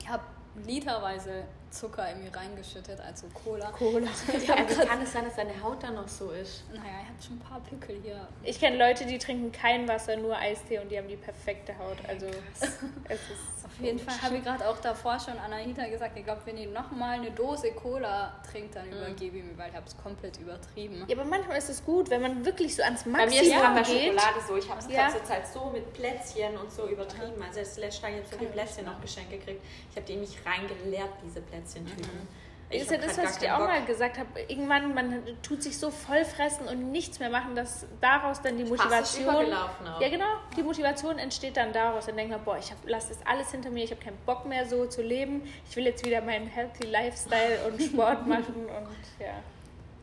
ich 0.01 0.09
habe 0.09 0.23
literweise 0.65 1.45
Zucker 1.71 2.07
mir 2.17 2.35
reingeschüttet, 2.35 3.01
also 3.01 3.27
Cola. 3.35 3.71
Cola. 3.71 4.09
Ich 4.37 4.49
habe 4.51 4.63
Wie 4.69 4.75
grad, 4.75 4.89
kann 4.89 5.03
es 5.03 5.13
sein, 5.13 5.25
dass 5.25 5.37
deine 5.37 5.63
Haut 5.63 5.83
dann 5.83 5.95
noch 5.95 6.09
so 6.09 6.31
ist? 6.31 6.65
naja, 6.71 6.83
ich 7.03 7.09
habe 7.09 7.23
schon 7.27 7.37
ein 7.37 7.41
paar 7.41 7.61
Pickel 7.61 8.01
hier. 8.03 8.27
Ich 8.43 8.59
kenne 8.59 8.77
Leute, 8.79 9.05
die 9.07 9.19
trinken 9.19 9.53
kein 9.53 9.87
Wasser, 9.89 10.17
nur 10.17 10.37
Eistee 10.37 10.79
und 10.79 10.91
die 10.91 10.97
haben 10.99 11.09
die 11.09 11.17
perfekte 11.17 11.77
Haut. 11.79 11.99
Also 12.09 12.27
es 12.27 12.63
ist 12.63 12.79
Auf 13.69 13.85
jeden 13.85 13.99
Fall 14.01 14.21
habe 14.23 14.37
ich 14.39 14.43
gerade 14.45 14.67
auch 14.69 14.79
davor 14.79 15.21
schon 15.21 15.39
Anahita 15.39 15.87
gesagt, 15.87 16.17
ich 16.17 16.25
glaube, 16.25 16.41
wenn 16.47 16.57
ich 16.57 16.69
nochmal 16.69 17.19
eine 17.21 17.31
Dose 17.31 17.71
Cola 17.73 18.35
trinkt, 18.51 18.75
dann 18.75 18.89
übergebe 18.91 19.37
ich 19.39 19.45
mir, 19.45 19.57
weil 19.57 19.69
ich 19.71 19.77
habe 19.77 19.87
es 19.87 19.97
komplett 19.97 20.37
übertrieben. 20.39 21.05
Ja, 21.07 21.17
aber 21.17 21.25
manchmal 21.25 21.59
ist 21.59 21.69
es 21.69 21.85
gut, 21.85 22.11
wenn 22.11 22.23
man 22.23 22.45
wirklich 22.45 22.75
so 22.75 22.83
ans 22.83 23.05
Bei 23.05 23.11
Maximum 23.11 23.35
mir 23.35 23.43
ist 23.43 23.49
es 23.49 23.61
gerade 23.63 23.75
bei 23.75 23.83
geht. 23.83 24.21
Schokolade 24.21 24.41
so. 24.49 24.57
Ich 24.57 24.69
habe 24.69 24.81
es 24.81 24.89
Ja. 24.91 25.09
zur 25.11 25.25
Zeit 25.25 25.47
so 25.47 25.67
mit 25.67 25.93
Plätzchen 25.93 26.57
und 26.57 26.73
so 26.73 26.89
übertrieben. 26.89 27.41
Also 27.47 27.61
das 27.61 27.77
letzte 27.79 28.03
Mal 28.03 28.13
habe 28.13 28.23
ich 28.23 28.29
so 28.31 28.39
viele 28.39 28.51
Plätzchen 28.51 28.85
noch 28.87 29.01
geschenkt 29.01 29.31
gekriegt. 29.31 29.63
Ich 29.91 29.97
habe 29.97 30.07
die 30.07 30.15
in 30.15 30.21
mich 30.21 30.39
reingeleert, 30.45 31.11
diese 31.25 31.41
Plätzchentüten. 31.61 32.29
Das 32.71 32.83
ist 32.83 32.91
ja 32.91 32.99
das, 32.99 33.17
was 33.17 33.33
ich 33.33 33.39
dir 33.39 33.55
auch 33.55 33.61
keinen 33.61 33.69
mal 33.69 33.79
Bock. 33.79 33.87
gesagt 33.87 34.19
habe. 34.19 34.29
Irgendwann, 34.47 34.93
man 34.93 35.23
tut 35.43 35.63
sich 35.63 35.79
so 35.79 35.91
voll 35.91 36.25
fressen 36.27 36.69
und 36.69 36.93
nichts 36.93 37.19
mehr 37.19 37.31
machen, 37.31 37.55
dass 37.55 37.87
daraus 38.01 38.43
dann 38.43 38.59
die 38.59 38.65
Motivation. 38.65 39.53
auch. 39.55 40.01
Ja, 40.01 40.09
genau. 40.11 40.27
Die 40.55 40.63
Motivation 40.63 41.19
entsteht 41.19 41.57
dann 41.57 41.73
daraus. 41.73 42.07
Dann 42.07 42.17
denkt 42.17 42.31
man, 42.31 42.45
boah, 42.45 42.59
ich 42.59 42.71
lasse 42.85 43.15
das 43.15 43.27
alles 43.27 43.51
hinter 43.53 43.71
mir, 43.71 43.85
ich 43.85 43.91
habe 43.91 44.03
keinen 44.03 44.19
Bock 44.27 44.45
mehr 44.45 44.67
so 44.67 44.85
zu 44.85 45.01
leben. 45.01 45.43
Ich 45.69 45.77
will 45.77 45.87
jetzt 45.87 46.05
wieder 46.05 46.21
meinen 46.21 46.47
Healthy 46.47 46.87
Lifestyle 46.89 47.67
und 47.67 47.81
Sport 47.81 48.27
machen 48.27 48.67
und 48.67 48.97
ja. 49.19 49.27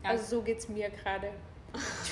Ja. 0.02 0.10
Also 0.10 0.36
so 0.36 0.42
geht 0.42 0.58
es 0.58 0.68
mir 0.68 0.90
gerade. 0.90 1.30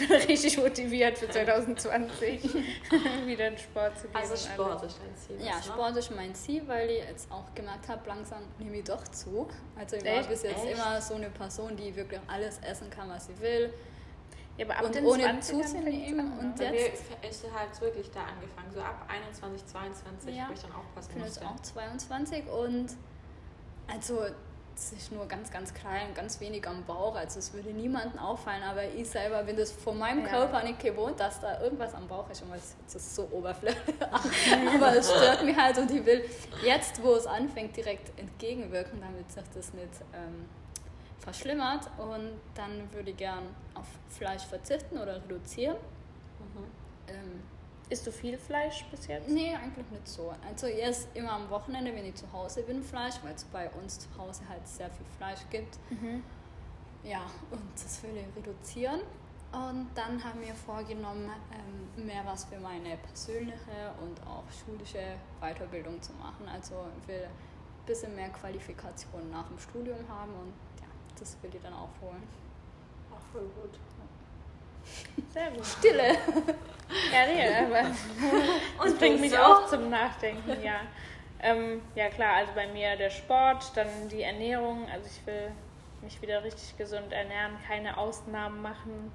Ich 0.00 0.08
bin 0.08 0.16
richtig 0.28 0.58
motiviert 0.58 1.18
für 1.18 1.28
2020, 1.28 2.42
wieder 3.26 3.48
in 3.48 3.58
Sport 3.58 3.98
zu 3.98 4.08
gehen. 4.08 4.16
Also 4.16 4.36
Sport 4.36 4.82
ist 4.84 4.98
dein 4.98 5.16
Ziel. 5.16 5.46
Ja, 5.46 5.52
was, 5.56 5.66
ne? 5.66 5.72
Sport 5.72 5.96
ist 5.96 6.10
mein 6.10 6.34
Ziel, 6.34 6.62
weil 6.66 6.90
ich 6.90 7.04
jetzt 7.08 7.30
auch 7.30 7.54
gemerkt 7.54 7.88
habe, 7.88 8.00
langsam 8.08 8.42
nehme 8.58 8.78
ich 8.78 8.84
doch 8.84 9.02
zu. 9.08 9.48
Also 9.76 9.96
ich 9.96 10.04
war 10.04 10.12
Echt? 10.12 10.28
bis 10.28 10.42
jetzt 10.42 10.64
Echt? 10.64 10.72
immer 10.78 11.00
so 11.00 11.14
eine 11.14 11.30
Person, 11.30 11.76
die 11.76 11.94
wirklich 11.94 12.20
alles 12.26 12.58
essen 12.58 12.90
kann, 12.90 13.08
was 13.08 13.26
sie 13.26 13.38
will. 13.40 13.72
Ja, 14.56 14.66
aber 14.66 14.76
ab 14.76 14.84
und 14.84 15.04
ohne 15.04 15.24
20ern 15.24 15.40
zuzunehmen. 15.40 16.38
Und 16.38 16.56
Bei 16.56 16.70
mir 16.70 16.80
jetzt 16.80 17.02
ist 17.28 17.44
halt 17.52 17.80
wirklich 17.80 18.10
da 18.12 18.20
angefangen, 18.20 18.70
so 18.72 18.80
ab 18.80 19.04
21, 19.08 19.66
22, 19.66 20.36
Ja. 20.36 20.48
wo 20.48 20.52
ich 20.52 20.60
dann 20.60 20.72
aufpassen 20.72 21.08
Ich 21.10 21.14
bin 21.16 21.24
jetzt 21.24 21.42
auch 21.44 21.60
22 21.60 22.44
und 22.46 22.86
also 23.88 24.26
es 24.76 24.92
ist 24.92 25.12
nur 25.12 25.26
ganz, 25.26 25.50
ganz 25.50 25.72
klein, 25.72 26.14
ganz 26.14 26.40
wenig 26.40 26.66
am 26.66 26.84
Bauch. 26.84 27.14
Also 27.14 27.38
es 27.38 27.52
würde 27.52 27.70
niemandem 27.70 28.18
auffallen, 28.18 28.62
aber 28.62 28.84
ich 28.84 29.08
selber 29.08 29.42
bin 29.44 29.56
das 29.56 29.70
von 29.70 29.98
meinem 29.98 30.24
Ja. 30.24 30.30
Körper 30.30 30.62
nicht 30.62 30.80
gewohnt, 30.80 31.18
dass 31.20 31.40
da 31.40 31.60
irgendwas 31.60 31.94
am 31.94 32.08
Bauch 32.08 32.28
ist. 32.30 32.42
Und 32.42 32.52
es 32.54 32.94
ist 32.94 33.14
so 33.14 33.28
oberflächlich. 33.30 33.96
aber 34.74 34.96
es 34.96 35.10
stört 35.10 35.44
mich 35.44 35.56
halt 35.56 35.78
und 35.78 35.90
ich 35.90 36.04
will 36.04 36.24
jetzt, 36.64 37.02
wo 37.02 37.14
es 37.14 37.26
anfängt, 37.26 37.76
direkt 37.76 38.18
entgegenwirken, 38.18 39.00
damit 39.00 39.30
sich 39.30 39.44
das 39.54 39.72
nicht 39.74 39.88
ähm, 40.12 40.46
verschlimmert. 41.20 41.88
Und 41.98 42.32
dann 42.54 42.92
würde 42.92 43.10
ich 43.10 43.16
gern 43.16 43.44
auf 43.74 43.86
Fleisch 44.08 44.42
verzichten 44.42 44.98
oder 44.98 45.16
reduzieren. 45.16 45.76
Mhm. 45.76 46.83
Isst 47.90 48.06
du 48.06 48.12
viel 48.12 48.38
Fleisch 48.38 48.84
bis 48.90 49.06
jetzt? 49.06 49.28
Nee, 49.28 49.54
eigentlich 49.54 49.88
nicht 49.90 50.08
so. 50.08 50.32
Also 50.48 50.66
erst 50.66 51.08
immer 51.14 51.32
am 51.32 51.50
Wochenende, 51.50 51.94
wenn 51.94 52.06
ich 52.06 52.14
zu 52.14 52.30
Hause 52.32 52.62
bin, 52.62 52.82
Fleisch, 52.82 53.14
weil 53.22 53.34
es 53.34 53.44
bei 53.44 53.68
uns 53.70 53.98
zu 54.00 54.08
Hause 54.16 54.42
halt 54.48 54.66
sehr 54.66 54.90
viel 54.90 55.06
Fleisch 55.18 55.40
gibt. 55.50 55.78
Ja, 57.02 57.20
und 57.50 57.60
das 57.74 58.02
will 58.02 58.16
ich 58.16 58.36
reduzieren. 58.36 59.00
Und 59.52 59.88
dann 59.94 60.22
haben 60.24 60.40
wir 60.40 60.54
vorgenommen, 60.54 61.30
ähm, 61.52 62.06
mehr 62.06 62.24
was 62.24 62.44
für 62.46 62.58
meine 62.58 62.96
persönliche 62.96 63.92
und 64.02 64.20
auch 64.26 64.42
schulische 64.50 65.14
Weiterbildung 65.40 66.00
zu 66.02 66.12
machen. 66.14 66.48
Also 66.48 66.86
ich 67.00 67.08
will 67.08 67.22
ein 67.24 67.86
bisschen 67.86 68.16
mehr 68.16 68.30
Qualifikation 68.30 69.30
nach 69.30 69.46
dem 69.46 69.58
Studium 69.58 70.08
haben 70.08 70.32
und 70.32 70.54
ja, 70.80 70.88
das 71.18 71.36
will 71.42 71.54
ich 71.54 71.62
dann 71.62 71.74
aufholen. 71.74 72.22
Auch 73.12 73.20
voll 73.32 73.48
gut. 73.62 73.78
Sehr 75.32 75.50
gut. 75.50 75.66
Stille! 75.66 76.16
Ja, 77.12 77.26
nee, 77.26 77.66
aber 77.66 77.88
das 78.78 78.86
Und 78.92 78.98
bringt 78.98 79.20
mich 79.20 79.30
so? 79.32 79.38
auch 79.38 79.66
zum 79.66 79.90
Nachdenken, 79.90 80.62
ja. 80.62 80.80
Ähm, 81.40 81.82
ja 81.94 82.08
klar, 82.08 82.36
also 82.36 82.52
bei 82.54 82.66
mir 82.68 82.96
der 82.96 83.10
Sport, 83.10 83.72
dann 83.74 83.88
die 84.10 84.22
Ernährung. 84.22 84.88
Also 84.90 85.06
ich 85.06 85.26
will 85.26 85.50
mich 86.02 86.20
wieder 86.22 86.44
richtig 86.44 86.76
gesund 86.76 87.12
ernähren, 87.12 87.56
keine 87.66 87.96
Ausnahmen 87.98 88.62
machen. 88.62 89.12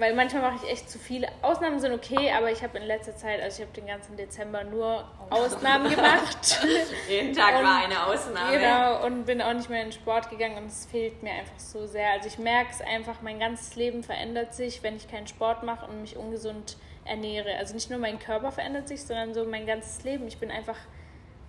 Weil 0.00 0.14
manchmal 0.14 0.40
mache 0.40 0.64
ich 0.64 0.72
echt 0.72 0.88
zu 0.88 0.98
viele. 0.98 1.28
Ausnahmen 1.42 1.78
sind 1.78 1.92
okay, 1.92 2.32
aber 2.32 2.50
ich 2.50 2.62
habe 2.62 2.78
in 2.78 2.84
letzter 2.84 3.14
Zeit, 3.14 3.42
also 3.42 3.60
ich 3.60 3.68
habe 3.68 3.78
den 3.78 3.86
ganzen 3.86 4.16
Dezember 4.16 4.64
nur 4.64 5.04
Ausnahmen 5.28 5.90
gemacht. 5.90 6.58
Jeden 7.08 7.34
Tag 7.34 7.58
Und- 7.58 7.64
war 7.64 7.84
eine 7.84 8.06
Ausnahme. 8.06 8.58
Genau, 8.58 9.04
und 9.04 9.26
bin 9.26 9.42
auch 9.42 9.52
nicht 9.52 9.68
mehr 9.68 9.82
in 9.82 9.88
den 9.88 9.92
Sport 9.92 10.30
gegangen 10.30 10.56
und 10.56 10.68
es 10.68 10.86
fehlt 10.86 11.22
mir 11.22 11.32
einfach 11.32 11.58
so 11.58 11.86
sehr. 11.86 12.12
Also 12.12 12.28
ich 12.28 12.38
merke 12.38 12.70
es 12.70 12.80
einfach, 12.80 13.20
mein 13.20 13.38
ganzes 13.38 13.76
Leben 13.76 14.02
verändert 14.02 14.54
sich, 14.54 14.82
wenn 14.82 14.96
ich 14.96 15.06
keinen 15.06 15.26
Sport 15.26 15.64
mache 15.64 15.84
und 15.84 16.00
mich 16.00 16.16
ungesund 16.16 16.78
ernähre. 17.04 17.54
Also 17.58 17.74
nicht 17.74 17.90
nur 17.90 17.98
mein 17.98 18.18
Körper 18.18 18.52
verändert 18.52 18.88
sich, 18.88 19.04
sondern 19.04 19.34
so 19.34 19.44
mein 19.44 19.66
ganzes 19.66 20.02
Leben. 20.02 20.26
Ich 20.28 20.38
bin 20.38 20.50
einfach 20.50 20.78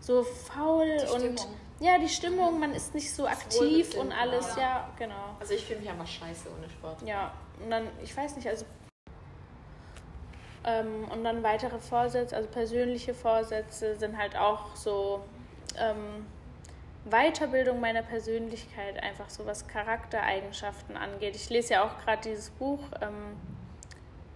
so 0.01 0.23
faul 0.23 0.97
und 1.15 1.47
ja, 1.79 1.97
die 1.97 2.09
Stimmung, 2.09 2.59
man 2.59 2.75
ist 2.75 2.93
nicht 2.93 3.11
so 3.11 3.25
aktiv 3.25 3.95
und 3.95 4.11
alles, 4.11 4.55
ja. 4.55 4.61
ja, 4.61 4.89
genau. 4.99 5.35
Also 5.39 5.53
ich 5.53 5.63
fühle 5.65 5.79
mich 5.79 5.89
einfach 5.89 6.05
scheiße 6.05 6.49
ohne 6.55 6.69
Sport. 6.69 7.01
Ja, 7.07 7.31
und 7.63 7.71
dann, 7.71 7.87
ich 8.03 8.15
weiß 8.15 8.35
nicht, 8.35 8.47
also. 8.47 8.65
Ähm, 10.63 11.05
und 11.09 11.23
dann 11.23 11.41
weitere 11.41 11.79
Vorsätze, 11.79 12.35
also 12.35 12.47
persönliche 12.47 13.13
Vorsätze 13.13 13.95
sind 13.95 14.17
halt 14.17 14.35
auch 14.35 14.75
so 14.75 15.23
ähm, 15.77 16.25
Weiterbildung 17.05 17.79
meiner 17.79 18.03
Persönlichkeit, 18.03 19.01
einfach 19.01 19.29
so 19.29 19.45
was 19.45 19.67
Charaktereigenschaften 19.67 20.95
angeht. 20.95 21.35
Ich 21.35 21.49
lese 21.49 21.73
ja 21.73 21.83
auch 21.83 21.97
gerade 22.03 22.29
dieses 22.29 22.51
Buch, 22.51 22.79
ähm, 23.01 23.35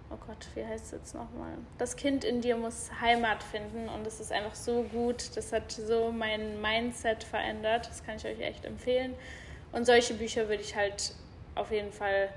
oh 0.10 0.18
Gott, 0.26 0.48
wie 0.56 0.66
heißt 0.66 0.86
es 0.86 0.92
jetzt 0.92 1.14
nochmal? 1.14 1.54
Das 1.78 1.96
Kind 1.96 2.24
in 2.24 2.42
dir 2.42 2.58
muss 2.58 2.90
Heimat 3.02 3.44
finden 3.44 3.88
und 3.90 4.08
es 4.08 4.20
ist 4.20 4.32
einfach 4.32 4.56
so 4.56 4.84
gut. 4.84 5.36
Das 5.36 5.54
hat 5.54 5.72
so 5.72 6.12
mein 6.12 6.60
Mindset 6.62 7.24
verändert. 7.24 7.88
Das 7.88 8.04
kann 8.04 8.16
ich 8.16 8.26
euch 8.26 8.40
echt 8.40 8.66
empfehlen. 8.66 9.14
Und 9.72 9.86
solche 9.86 10.16
Bücher 10.16 10.48
würde 10.48 10.64
ich 10.64 10.76
halt 10.76 11.14
auf 11.54 11.72
jeden 11.72 11.92
Fall 11.92 12.30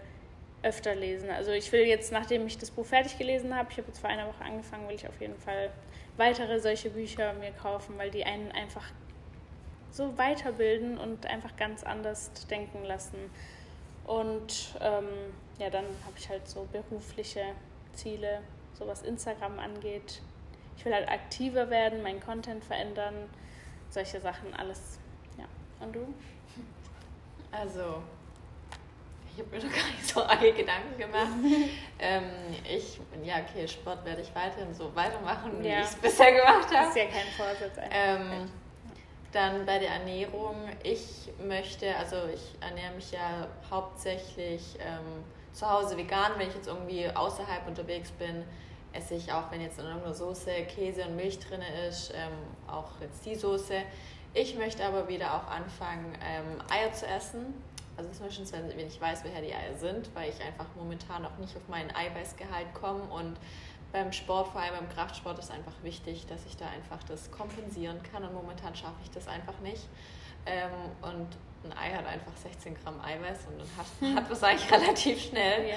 öfter 0.63 0.95
lesen. 0.95 1.31
Also 1.31 1.53
ich 1.53 1.71
will 1.73 1.83
jetzt, 1.87 2.13
nachdem 2.13 2.47
ich 2.47 2.59
das 2.59 2.71
Buch 2.71 2.87
fertig 2.87 3.17
gelesen 3.19 3.55
habe, 3.55 3.71
ich 3.71 3.79
habe 3.79 3.89
jetzt 3.89 4.01
vor 4.01 4.11
einer 4.11 4.27
Woche 4.27 4.45
angefangen, 4.45 4.89
will 4.89 4.97
ich 4.97 5.07
auf 5.07 5.21
jeden 5.21 5.39
Fall 5.39 5.71
weitere 6.17 6.61
solche 6.61 6.91
Bücher 6.91 7.33
mir 7.35 7.53
kaufen, 7.53 7.97
weil 7.97 8.11
die 8.11 8.25
einen 8.25 8.51
einfach 8.53 8.85
so 9.91 10.17
weiterbilden 10.19 10.99
und 10.99 11.27
einfach 11.27 11.57
ganz 11.57 11.85
anders 11.85 12.31
denken 12.51 12.85
lassen. 12.85 13.19
Und 14.07 14.75
ähm, 14.81 15.09
ja, 15.59 15.71
dann 15.71 15.85
habe 16.05 16.17
ich 16.17 16.29
halt 16.29 16.47
so 16.49 16.67
berufliche 16.73 17.43
Ziele, 17.93 18.41
so 18.75 18.87
was 18.87 19.03
Instagram 19.03 19.59
angeht. 19.59 20.23
Ich 20.77 20.85
will 20.85 20.95
halt 20.95 21.09
aktiver 21.09 21.71
werden, 21.71 22.03
meinen 22.03 22.21
Content 22.21 22.65
verändern, 22.65 23.15
solche 23.91 24.21
Sachen, 24.21 24.55
alles. 24.55 24.99
Ja. 25.37 25.45
Und 25.85 25.95
du? 25.95 26.15
Also, 27.51 28.03
ich 29.39 29.45
habe 29.45 29.57
mir 29.57 29.65
noch 29.65 29.75
gar 29.77 29.87
nicht 29.91 30.07
so 30.09 30.23
arge 30.25 30.53
Gedanken 30.53 30.99
gemacht. 30.99 31.29
ähm, 31.99 32.25
ich, 32.69 32.99
ja, 33.23 33.37
okay, 33.37 33.67
Sport 33.69 34.05
werde 34.05 34.23
ich 34.23 34.35
weiterhin 34.35 34.75
so 34.75 34.95
weitermachen, 34.95 35.63
wie 35.63 35.69
Ja. 35.69 35.81
ich 35.81 35.87
es 35.87 35.95
bisher 35.97 36.33
gemacht 36.33 36.67
Das 36.71 36.77
habe. 36.79 36.89
ist 36.89 36.97
ja 36.97 37.05
kein 37.05 37.27
Vorsatz. 37.37 37.79
Ähm, 37.91 38.51
dann 39.33 39.67
bei 39.67 39.79
der 39.79 39.91
Ernährung, 39.91 40.57
ich 40.83 41.29
möchte, 41.47 41.95
also 41.97 42.17
ich 42.35 42.41
ernähre 42.63 42.95
mich 42.95 43.11
ja 43.13 43.47
hauptsächlich 43.71 44.63
ähm, 44.81 45.23
zu 45.53 45.69
Hause 45.71 45.97
vegan. 45.97 46.33
Wenn 46.39 46.49
ich 46.49 46.55
jetzt 46.55 46.67
irgendwie 46.67 47.09
außerhalb 47.11 47.67
unterwegs 47.69 48.11
bin, 48.13 48.43
esse 48.95 49.15
ich 49.15 49.31
auch, 49.33 49.51
wenn 49.51 49.61
jetzt 49.61 49.79
in 49.79 49.85
irgendeiner 49.85 50.15
Soße 50.15 50.51
Käse 50.75 51.05
und 51.05 51.17
Milch 51.17 51.39
drin 51.41 51.61
ist, 51.89 52.11
ähm, 52.15 52.33
auch 52.67 52.91
jetzt 53.03 53.25
die 53.27 53.35
Soße. 53.35 53.83
Ich 54.35 54.57
möchte 54.57 54.85
aber 54.85 55.09
wieder 55.09 55.35
auch 55.35 55.47
anfangen, 55.51 56.17
ähm, 56.27 56.63
Eier 56.71 56.93
zu 56.93 57.07
essen. 57.07 57.55
Also 57.99 58.11
zumindest 58.13 58.53
wenn, 58.53 58.69
wenn 58.69 58.87
ich 58.87 59.01
weiß, 59.01 59.25
woher 59.25 59.43
die 59.43 59.53
Eier 59.53 59.77
sind, 59.77 60.09
weil 60.15 60.31
ich 60.31 60.41
einfach 60.41 60.67
momentan 60.77 61.23
noch 61.23 61.37
nicht 61.39 61.57
auf 61.57 61.69
meinen 61.69 61.91
Eiweißgehalt 61.91 62.73
komme 62.73 63.03
und 63.03 63.37
beim 63.91 64.13
Sport, 64.13 64.49
vor 64.53 64.61
allem 64.61 64.75
beim 64.75 64.89
Kraftsport, 64.89 65.39
ist 65.39 65.51
einfach 65.51 65.73
wichtig, 65.83 66.27
dass 66.27 66.47
ich 66.47 66.57
da 66.57 66.67
einfach 66.67 67.03
das 67.09 67.31
kompensieren 67.33 68.01
kann 68.13 68.23
und 68.23 68.35
momentan 68.35 68.77
schaffe 68.77 69.01
ich 69.03 69.11
das 69.11 69.27
einfach 69.27 69.59
nicht. 69.61 69.83
Ähm, 70.47 70.71
und 71.03 71.27
ein 71.65 71.77
Ei 71.77 71.91
hat 71.91 72.07
einfach 72.07 72.37
16 72.37 72.77
Gramm 72.83 73.01
Eiweiß 73.01 73.47
und 73.49 73.59
dann 73.59 74.15
hat, 74.15 74.17
hat 74.25 74.31
was 74.31 74.45
eigentlich 74.45 74.71
relativ 74.71 75.21
schnell. 75.21 75.69
Ja. 75.69 75.77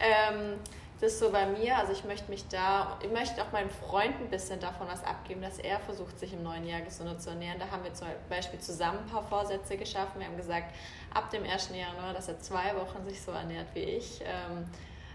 Ähm, 0.00 0.54
das 1.00 1.12
ist 1.12 1.20
so 1.20 1.30
bei 1.30 1.46
mir, 1.46 1.78
also 1.78 1.92
ich 1.92 2.04
möchte 2.04 2.30
mich 2.30 2.46
da, 2.48 2.98
ich 3.02 3.10
möchte 3.10 3.42
auch 3.42 3.50
meinem 3.52 3.70
Freund 3.70 4.20
ein 4.20 4.28
bisschen 4.28 4.60
davon 4.60 4.86
was 4.86 5.02
abgeben, 5.02 5.40
dass 5.40 5.58
er 5.58 5.80
versucht, 5.80 6.18
sich 6.18 6.34
im 6.34 6.42
neuen 6.42 6.66
Jahr 6.66 6.82
gesünder 6.82 7.18
zu 7.18 7.30
ernähren. 7.30 7.58
Da 7.58 7.70
haben 7.70 7.82
wir 7.84 7.94
zum 7.94 8.08
Beispiel 8.28 8.60
zusammen 8.60 8.98
ein 8.98 9.06
paar 9.06 9.22
Vorsätze 9.22 9.78
geschaffen. 9.78 10.20
Wir 10.20 10.26
haben 10.26 10.36
gesagt, 10.36 10.74
ab 11.14 11.30
dem 11.30 11.44
1. 11.44 11.70
Januar, 11.70 12.12
dass 12.12 12.28
er 12.28 12.38
zwei 12.40 12.76
Wochen 12.76 13.02
sich 13.08 13.22
so 13.22 13.32
ernährt 13.32 13.68
wie 13.74 13.80
ich. 13.80 14.20
Ähm, 14.20 14.66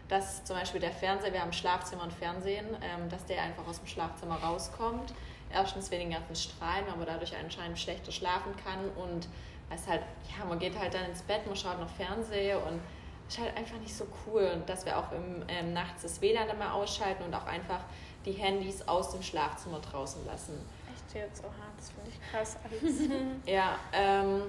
dass 0.08 0.44
zum 0.44 0.56
Beispiel 0.56 0.82
der 0.82 0.92
Fernseher, 0.92 1.34
wir 1.34 1.42
haben 1.42 1.54
Schlafzimmer 1.54 2.04
und 2.04 2.14
Fernsehen, 2.14 2.66
ähm, 2.82 3.10
dass 3.10 3.26
der 3.26 3.42
einfach 3.44 3.68
aus 3.68 3.80
dem 3.80 3.88
Schlafzimmer 3.88 4.36
rauskommt. 4.36 5.14
Erstens 5.52 5.92
wegen 5.92 6.10
den 6.10 6.20
ganzen 6.20 6.36
Strahlen, 6.36 6.86
aber 6.92 7.06
dadurch 7.06 7.36
anscheinend 7.36 7.80
schlechter 7.80 8.12
schlafen 8.12 8.56
kann 8.64 8.90
und 8.96 9.28
es 9.74 9.88
halt, 9.88 10.02
ja, 10.38 10.46
man 10.46 10.60
geht 10.60 10.78
halt 10.78 10.94
dann 10.94 11.06
ins 11.06 11.22
Bett, 11.22 11.46
man 11.46 11.56
schaut 11.56 11.80
noch 11.80 11.90
Fernsehen 11.90 12.58
und 12.58 12.80
ist 13.28 13.40
halt 13.40 13.56
einfach 13.58 13.78
nicht 13.78 13.96
so 13.96 14.06
cool. 14.26 14.50
Und 14.54 14.70
dass 14.70 14.86
wir 14.86 14.98
auch 14.98 15.12
im, 15.12 15.44
ähm, 15.48 15.74
nachts 15.74 16.04
das 16.04 16.22
WLAN 16.22 16.48
dann 16.48 16.60
mal 16.60 16.72
ausschalten 16.72 17.24
und 17.24 17.34
auch 17.34 17.46
einfach 17.46 17.82
die 18.26 18.34
Handys 18.34 18.88
aus 18.88 19.12
dem 19.12 19.22
Schlafzimmer 19.22 19.80
draußen 19.80 20.26
lassen. 20.26 20.54
Echt 20.94 21.16
jetzt? 21.16 21.44
Oha, 21.44 21.52
das 21.78 21.92
finde 21.92 22.10
ich 22.10 22.32
krass 22.32 22.58
alles. 22.64 23.10
Ja, 23.46 23.78
ähm, 23.94 24.44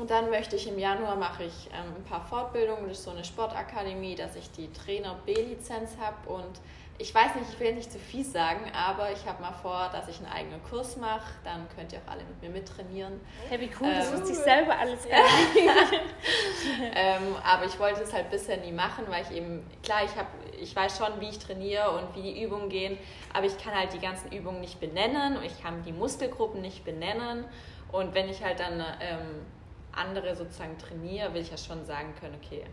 und 0.00 0.10
dann 0.10 0.30
möchte 0.30 0.56
ich 0.56 0.68
im 0.68 0.78
Januar 0.78 1.16
mache 1.16 1.44
ich 1.44 1.68
ähm, 1.72 1.94
ein 1.96 2.04
paar 2.04 2.24
Fortbildungen 2.24 2.84
durch 2.86 2.98
so 2.98 3.10
eine 3.10 3.24
Sportakademie, 3.24 4.14
dass 4.14 4.36
ich 4.36 4.50
die 4.52 4.72
Trainer 4.72 5.16
B-Lizenz 5.26 5.96
habe 6.00 6.28
und 6.32 6.60
ich 7.00 7.14
weiß 7.14 7.36
nicht, 7.36 7.46
ich 7.52 7.60
will 7.60 7.74
nicht 7.74 7.92
zu 7.92 7.98
viel 8.00 8.24
sagen, 8.24 8.60
aber 8.74 9.12
ich 9.12 9.24
habe 9.24 9.40
mal 9.40 9.52
vor, 9.52 9.88
dass 9.92 10.08
ich 10.08 10.16
einen 10.18 10.32
eigenen 10.32 10.60
Kurs 10.64 10.96
mache. 10.96 11.30
Dann 11.44 11.64
könnt 11.76 11.92
ihr 11.92 12.00
auch 12.00 12.10
alle 12.10 12.24
mit 12.24 12.42
mir 12.42 12.50
mittrainieren. 12.50 13.20
Hey, 13.48 13.60
wie 13.60 13.70
cool, 13.80 13.88
das 13.94 14.08
Ähm, 14.10 14.14
wusste 14.18 14.32
ich 14.32 14.38
selber 14.38 14.76
alles 14.76 15.04
nicht. 15.04 15.14
ähm, 16.94 17.36
aber 17.44 17.66
ich 17.66 17.78
wollte 17.78 18.02
es 18.02 18.12
halt 18.12 18.30
bisher 18.30 18.56
nie 18.56 18.72
machen, 18.72 19.04
weil 19.08 19.22
ich 19.22 19.30
eben, 19.30 19.64
klar, 19.84 20.00
ich, 20.04 20.16
hab, 20.16 20.26
ich 20.60 20.74
weiß 20.74 20.98
schon, 20.98 21.20
wie 21.20 21.28
ich 21.28 21.38
trainiere 21.38 21.88
und 21.90 22.16
wie 22.16 22.22
die 22.34 22.42
Übungen 22.42 22.68
gehen, 22.68 22.98
aber 23.32 23.46
ich 23.46 23.56
kann 23.58 23.76
halt 23.76 23.92
die 23.92 24.00
ganzen 24.00 24.32
Übungen 24.32 24.60
nicht 24.60 24.80
benennen 24.80 25.36
und 25.36 25.44
ich 25.44 25.62
kann 25.62 25.84
die 25.84 25.92
Muskelgruppen 25.92 26.60
nicht 26.60 26.84
benennen. 26.84 27.44
Und 27.92 28.12
wenn 28.14 28.28
ich 28.28 28.42
halt 28.44 28.58
dann 28.58 28.80
ähm, 29.00 29.46
andere 29.98 30.34
sozusagen 30.34 30.78
trainiere, 30.78 31.32
will 31.34 31.42
ich 31.42 31.50
ja 31.50 31.56
schon 31.56 31.84
sagen 31.84 32.14
können, 32.20 32.38
okay, 32.42 32.64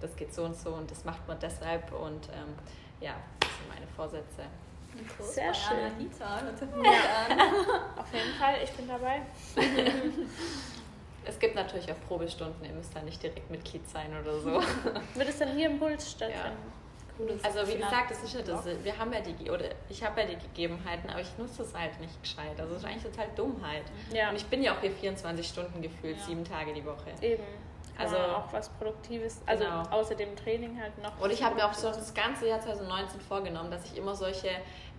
das 0.00 0.14
geht 0.16 0.32
so 0.32 0.44
und 0.44 0.56
so 0.56 0.70
und 0.70 0.90
das 0.90 1.04
macht 1.04 1.26
man 1.26 1.38
deshalb 1.40 1.92
und 1.92 2.28
ähm, 2.28 2.54
ja, 3.00 3.14
das 3.40 3.50
sind 3.50 3.68
meine 3.68 3.86
Vorsätze. 3.96 4.42
Sehr 5.20 5.48
bei 5.48 5.54
schön. 5.54 5.78
Anahita, 5.78 6.40
hört 6.40 6.58
sich 6.58 6.70
gut 6.70 6.86
an. 6.86 7.40
Auf 7.98 8.14
jeden 8.14 8.34
Fall, 8.38 8.54
ich 8.62 8.70
bin 8.72 8.88
dabei. 8.88 9.22
Es 11.28 11.38
gibt 11.38 11.54
natürlich 11.56 11.92
auch 11.92 12.00
Probestunden, 12.08 12.64
ihr 12.64 12.72
müsst 12.72 12.96
da 12.96 13.02
nicht 13.02 13.22
direkt 13.22 13.50
Mitglied 13.50 13.86
sein 13.86 14.18
oder 14.18 14.40
so. 14.40 14.62
Wird 15.14 15.28
es 15.28 15.38
dann 15.38 15.54
hier 15.54 15.68
im 15.68 15.78
Puls 15.78 16.12
stattfinden? 16.12 16.56
Cooles. 16.56 16.77
Also 17.42 17.66
wie 17.68 17.76
gesagt, 17.76 18.10
das 18.10 18.22
ist 18.22 18.34
ja 18.34 18.42
das, 18.42 18.64
wir 18.84 18.96
haben 18.98 19.12
ja 19.12 19.20
die, 19.20 19.50
oder 19.50 19.64
ich 19.88 20.04
habe 20.04 20.20
ja 20.20 20.26
die 20.28 20.36
Gegebenheiten, 20.36 21.10
aber 21.10 21.20
ich 21.20 21.36
nutze 21.38 21.62
es 21.62 21.74
halt 21.74 21.98
nicht 22.00 22.20
gescheit. 22.22 22.58
Also 22.58 22.74
das 22.74 22.82
ist 22.82 22.88
eigentlich 22.88 23.02
total 23.04 23.28
Dummheit. 23.36 23.82
Ja. 24.12 24.30
Und 24.30 24.36
ich 24.36 24.46
bin 24.46 24.62
ja 24.62 24.72
auch 24.74 24.80
hier 24.80 24.92
24 24.92 25.46
Stunden 25.46 25.82
gefühlt, 25.82 26.16
Ja. 26.18 26.24
sieben 26.24 26.44
Tage 26.44 26.72
die 26.72 26.84
Woche. 26.84 27.10
Eben. 27.20 27.42
Also- 27.98 28.16
Also 28.16 28.32
auch 28.32 28.52
was 28.52 28.68
Produktives, 28.68 29.40
also 29.44 29.64
Genau. 29.64 29.82
außer 29.90 30.14
dem 30.14 30.36
Training 30.36 30.80
halt 30.80 30.96
noch. 31.02 31.18
Und 31.20 31.32
ich 31.32 31.42
habe 31.42 31.56
mir 31.56 31.66
auch 31.66 31.74
so 31.74 31.88
das 31.88 32.14
ganze 32.14 32.46
Jahr 32.48 32.60
2019 32.60 33.20
vorgenommen, 33.20 33.70
dass 33.72 33.84
ich 33.86 33.96
immer 33.96 34.14
solche 34.14 34.50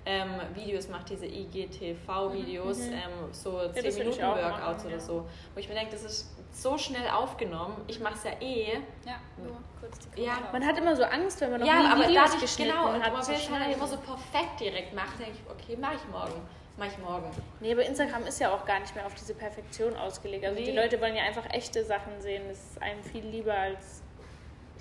ähm, 0.05 0.29
Videos 0.55 0.87
mache, 0.87 1.05
diese 1.09 1.25
IGTV-Videos, 1.25 2.79
Mhm. 2.87 2.93
ähm, 2.93 2.99
so 3.33 3.59
das 3.59 3.73
10 3.73 3.83
will 3.83 3.89
ich 3.91 3.97
Minuten 3.99 4.21
Workouts 4.21 4.85
oder 4.85 4.93
ja. 4.95 4.99
so. 4.99 5.25
Wo 5.53 5.59
ich 5.59 5.67
mir 5.67 5.75
denke, 5.75 5.91
das 5.91 6.03
ist 6.03 6.29
so 6.51 6.77
schnell 6.77 7.07
aufgenommen. 7.09 7.75
Ich 7.87 7.99
mache 7.99 8.15
es 8.15 8.23
ja 8.23 8.31
eh. 8.41 8.73
Ja, 9.05 9.15
nur 9.37 9.57
kurz 9.79 9.99
die 10.15 10.23
Ja, 10.23 10.39
Man 10.51 10.65
hat 10.65 10.77
immer 10.77 10.95
so 10.95 11.03
Angst, 11.03 11.39
wenn 11.41 11.51
man 11.51 11.59
noch 11.61 11.67
ja, 11.67 11.79
nie 11.83 11.87
aber 11.89 12.07
Videos 12.07 12.23
dadurch, 12.25 12.41
geschnitten 12.41 12.71
genau, 12.71 12.89
und 12.93 13.03
hat. 13.03 13.13
man 13.13 13.21
zu 13.23 13.31
will 13.31 13.37
es 13.37 13.49
halt 13.51 13.75
immer 13.75 13.87
so 13.87 13.97
perfekt 13.97 14.59
direkt 14.59 14.93
machen. 14.93 15.13
denke 15.19 15.33
ich, 15.33 15.51
okay, 15.51 15.77
mache 15.77 15.95
ich 15.95 16.07
morgen. 16.09 16.41
Mache 16.77 16.89
ich 16.89 16.97
morgen. 16.99 17.29
Nee, 17.59 17.73
aber 17.73 17.83
Instagram 17.85 18.25
ist 18.25 18.39
ja 18.39 18.53
auch 18.53 18.65
gar 18.65 18.79
nicht 18.79 18.95
mehr 18.95 19.05
auf 19.05 19.13
diese 19.13 19.33
Perfektion 19.35 19.95
ausgelegt. 19.97 20.45
Also 20.45 20.57
die 20.57 20.71
Nee. 20.71 20.75
Leute 20.81 20.99
wollen 21.01 21.15
ja 21.15 21.23
einfach 21.23 21.45
echte 21.51 21.83
Sachen 21.83 22.19
sehen. 22.21 22.43
Das 22.47 22.57
ist 22.57 22.81
einem 22.81 23.03
viel 23.03 23.25
lieber 23.25 23.53
als 23.53 24.01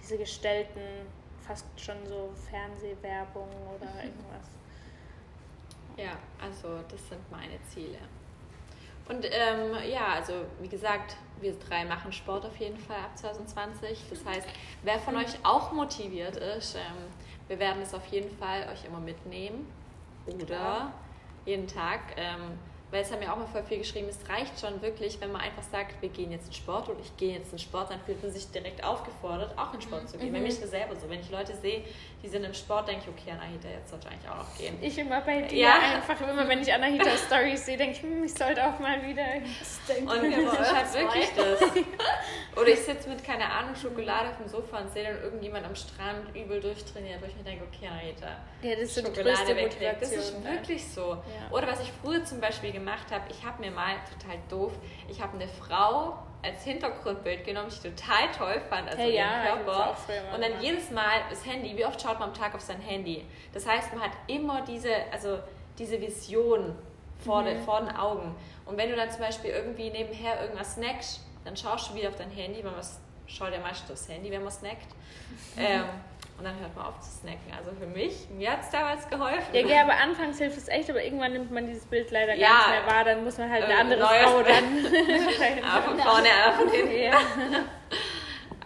diese 0.01 0.17
gestellten, 0.17 0.81
fast 1.45 1.67
schon 1.77 1.97
so 2.07 2.31
Fernsehwerbung 2.51 3.49
oder 3.75 3.87
irgendwas. 4.05 4.49
Ja, 5.99 6.17
also 6.41 6.79
das 6.89 7.09
sind 7.09 7.31
meine 7.31 7.61
Ziele. 7.65 7.99
Und 9.09 9.25
ähm, 9.25 9.75
ja, 9.91 10.15
also 10.15 10.45
wie 10.61 10.69
gesagt, 10.69 11.17
wir 11.41 11.55
drei 11.59 11.85
machen 11.85 12.13
Sport 12.13 12.47
auf 12.47 12.57
jeden 12.59 12.79
Fall 12.79 12.99
ab 12.99 13.19
2020. 13.19 14.05
Das 14.09 14.25
heißt, 14.25 14.47
wer 14.83 14.99
von 15.01 15.17
euch 15.17 15.35
auch 15.43 15.73
motiviert 15.73 16.37
ist, 16.37 16.77
ähm, 16.77 16.83
wir 17.49 17.59
werden 17.59 17.83
es 17.83 17.95
auf 17.95 18.07
jeden 18.07 18.31
Fall 18.37 18.69
euch 18.73 18.85
immer 18.85 19.01
mitnehmen. 19.01 19.67
Oder 20.27 20.93
jeden 21.47 21.67
Tag. 21.67 22.01
Ähm, 22.17 22.59
weil 22.91 23.03
es 23.03 23.13
haben 23.13 23.23
ja 23.23 23.33
auch 23.33 23.37
mal 23.37 23.47
voll 23.47 23.63
viel 23.65 23.79
geschrieben, 23.79 24.09
es 24.09 24.19
reicht 24.29 24.59
schon 24.59 24.81
wirklich, 24.81 25.21
wenn 25.21 25.31
man 25.31 25.43
einfach 25.43 25.63
sagt, 25.63 26.01
wir 26.01 26.09
gehen 26.09 26.33
jetzt 26.33 26.47
in 26.47 26.55
Sport 26.55 26.89
oder 26.89 26.99
ich 27.01 27.15
gehe 27.17 27.35
jetzt 27.35 27.53
in 27.53 27.59
Sport, 27.59 27.91
dann 27.91 28.01
fühlt 28.01 28.23
man 28.23 28.33
sich 28.33 28.51
direkt 28.51 28.83
aufgefordert, 28.83 29.57
auch 29.59 29.75
in 29.75 29.81
Sport 29.81 30.09
zu 30.09 30.17
gehen. 30.17 30.33
Bei 30.33 30.41
mir 30.41 30.49
ist 30.49 30.63
das 30.63 30.71
selber 30.71 30.97
so. 30.97 31.09
Wenn 31.11 31.21
ich 31.21 31.31
Leute 31.31 31.55
sehe, 31.55 31.83
die 32.23 32.29
sind 32.29 32.45
im 32.45 32.55
Sport, 32.55 32.89
denke 32.89 33.05
ich, 33.05 33.09
okay, 33.09 33.33
Anahita, 33.33 33.69
jetzt 33.69 33.91
sollte 33.91 34.09
ich 34.09 34.13
eigentlich 34.15 34.31
auch 34.31 34.37
noch 34.37 34.59
gehen. 34.59 34.79
Ich 34.81 34.99
immer 34.99 35.21
bei 35.21 35.43
dir 35.43 35.59
Ja. 35.59 35.79
einfach, 35.97 36.21
immer 36.21 36.49
wenn 36.49 36.63
ich 36.63 36.73
Anahita 36.73 37.11
Stories 37.17 37.67
sehe, 37.67 37.77
denke 37.77 37.97
ich, 37.97 38.03
hm, 38.03 38.25
ich 38.25 38.35
sollte 38.35 38.67
auch 38.67 38.79
mal 38.79 39.03
wieder. 39.07 39.23
Und 39.99 40.33
das 40.33 40.61
ist 40.61 40.75
halt 40.75 40.95
wirklich 40.95 41.29
das. 41.37 41.61
Oder 42.57 42.69
ich 42.69 42.81
sitze 42.81 43.09
mit, 43.09 43.23
keine 43.23 43.45
Ahnung, 43.51 43.75
Schokolade 43.77 44.31
auf 44.31 44.37
dem 44.39 44.49
Sofa 44.49 44.79
und 44.79 44.93
sehe 44.93 45.05
dann 45.05 45.23
irgendjemand 45.23 45.65
am 45.65 45.77
Strand 45.77 46.35
übel 46.35 46.61
durchtrainiert, 46.61 47.23
wo 47.23 47.27
ich 47.27 47.37
mir 47.37 47.45
denke, 47.45 47.65
okay, 47.65 47.87
Anahita, 47.87 48.37
Ja, 48.63 48.71
das 48.75 48.81
ist 48.85 48.95
so 48.97 49.01
die 49.03 49.07
Schokolade 49.09 49.37
größte 49.37 49.57
wegkriegt. 49.57 50.03
Das 50.03 50.11
Motivation. 50.11 50.43
ist 50.43 50.45
ne? 50.45 50.53
wirklich 50.53 50.89
so. 50.89 51.11
Ja. 51.11 51.57
Oder 51.57 51.67
was 51.69 51.81
ich 51.83 51.93
früher 52.03 52.25
zum 52.25 52.41
Beispiel 52.41 52.73
gemacht 52.79 53.11
habe, 53.11 53.25
ich 53.31 53.45
habe 53.45 53.61
mir 53.61 53.71
mal, 53.71 53.95
total 54.19 54.39
doof, 54.49 54.73
ich 55.09 55.21
habe 55.21 55.35
eine 55.35 55.49
Frau 55.49 56.19
als 56.43 56.63
Hintergrundbild 56.65 57.45
genommen, 57.45 57.69
die 57.69 57.89
ich 57.89 57.97
total 57.97 58.31
toll 58.37 58.61
fand, 58.69 58.89
also 58.89 59.03
Hey, 59.03 59.17
ja, 59.17 59.57
Körper. 59.57 59.97
Und 60.35 60.41
dann 60.43 60.61
jedes 60.61 60.91
Mal 60.91 61.23
das 61.31 61.45
Handy, 61.45 61.77
wie 61.77 61.85
oft 61.85 62.01
schaut 62.01 62.19
man 62.21 62.29
am 62.29 62.35
Tag 62.35 62.55
auf 62.55 62.61
sein 62.61 62.81
Handy? 62.81 63.25
Das 63.53 63.67
heißt, 63.67 63.93
man 63.95 64.03
hat 64.05 64.13
immer 64.29 64.63
diese, 64.63 64.91
also 65.13 65.39
diese 65.79 66.01
Vision 66.01 66.77
vor, 67.25 67.43
Mhm. 67.43 67.47
den, 67.47 67.65
vor 67.65 67.81
den 67.81 67.95
Augen. 67.97 68.35
Und 68.67 68.77
wenn 68.77 68.89
du 68.91 68.95
dann 68.97 69.11
zum 69.11 69.21
Beispiel 69.21 69.51
irgendwie 69.51 69.91
nebenher 69.91 70.41
irgendwas 70.43 70.75
snackst, 70.75 71.21
dann 71.45 71.57
schaust 71.57 71.91
du 71.91 71.95
wieder 71.95 72.09
auf 72.11 72.17
dein 72.17 72.31
Handy, 72.31 72.63
weil 72.65 72.71
man 72.73 72.83
schaut 73.27 73.53
ja 73.53 73.59
meistens 73.59 73.91
aufs 73.91 74.09
Handy, 74.09 74.31
wenn 74.31 74.43
man 74.43 74.53
snackt. 74.53 74.87
Mhm. 75.57 75.61
Ähm, 75.65 75.85
und 76.39 76.45
dann 76.45 76.59
hört 76.61 76.75
man 76.77 76.87
auf 76.87 77.01
zu 77.01 77.11
snacken. 77.11 77.53
Also 77.57 77.73
für 77.73 77.87
mich, 77.87 78.29
mir 78.31 78.53
hat 78.53 78.61
es 78.63 78.71
damals 78.71 79.09
geholfen. 79.09 79.53
Ja, 79.55 79.61
ja, 79.67 79.83
aber 79.83 79.95
anfangs 79.97 80.39
hilft 80.39 80.57
es 80.57 80.69
echt, 80.69 80.89
aber 80.89 81.03
irgendwann 81.03 81.33
nimmt 81.33 81.51
man 81.51 81.67
dieses 81.67 81.85
Bild 81.87 82.11
leider 82.11 82.35
Ja. 82.35 82.49
gar 82.49 82.59
nicht 82.59 82.85
mehr 82.85 82.95
wahr. 82.95 83.05
Dann 83.05 83.25
muss 83.25 83.39
man 83.39 83.51
halt 83.51 83.65
eine 83.65 83.75
Äh, 83.75 83.77
andere 83.81 84.01
Frau 84.07 84.43
dann. 84.43 84.65
Aber 85.65 85.83
von 85.83 85.99
vorne, 85.99 86.29
aber 86.47 86.57
von 86.59 86.71
hinten. 86.71 86.97
ja. 87.03 87.19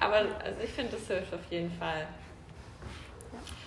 Aber 0.01 0.17
also 0.17 0.61
ich 0.63 0.71
finde, 0.71 0.93
das 0.97 1.07
hilft 1.07 1.33
auf 1.33 1.41
jeden 1.51 1.71
Fall. 1.73 2.07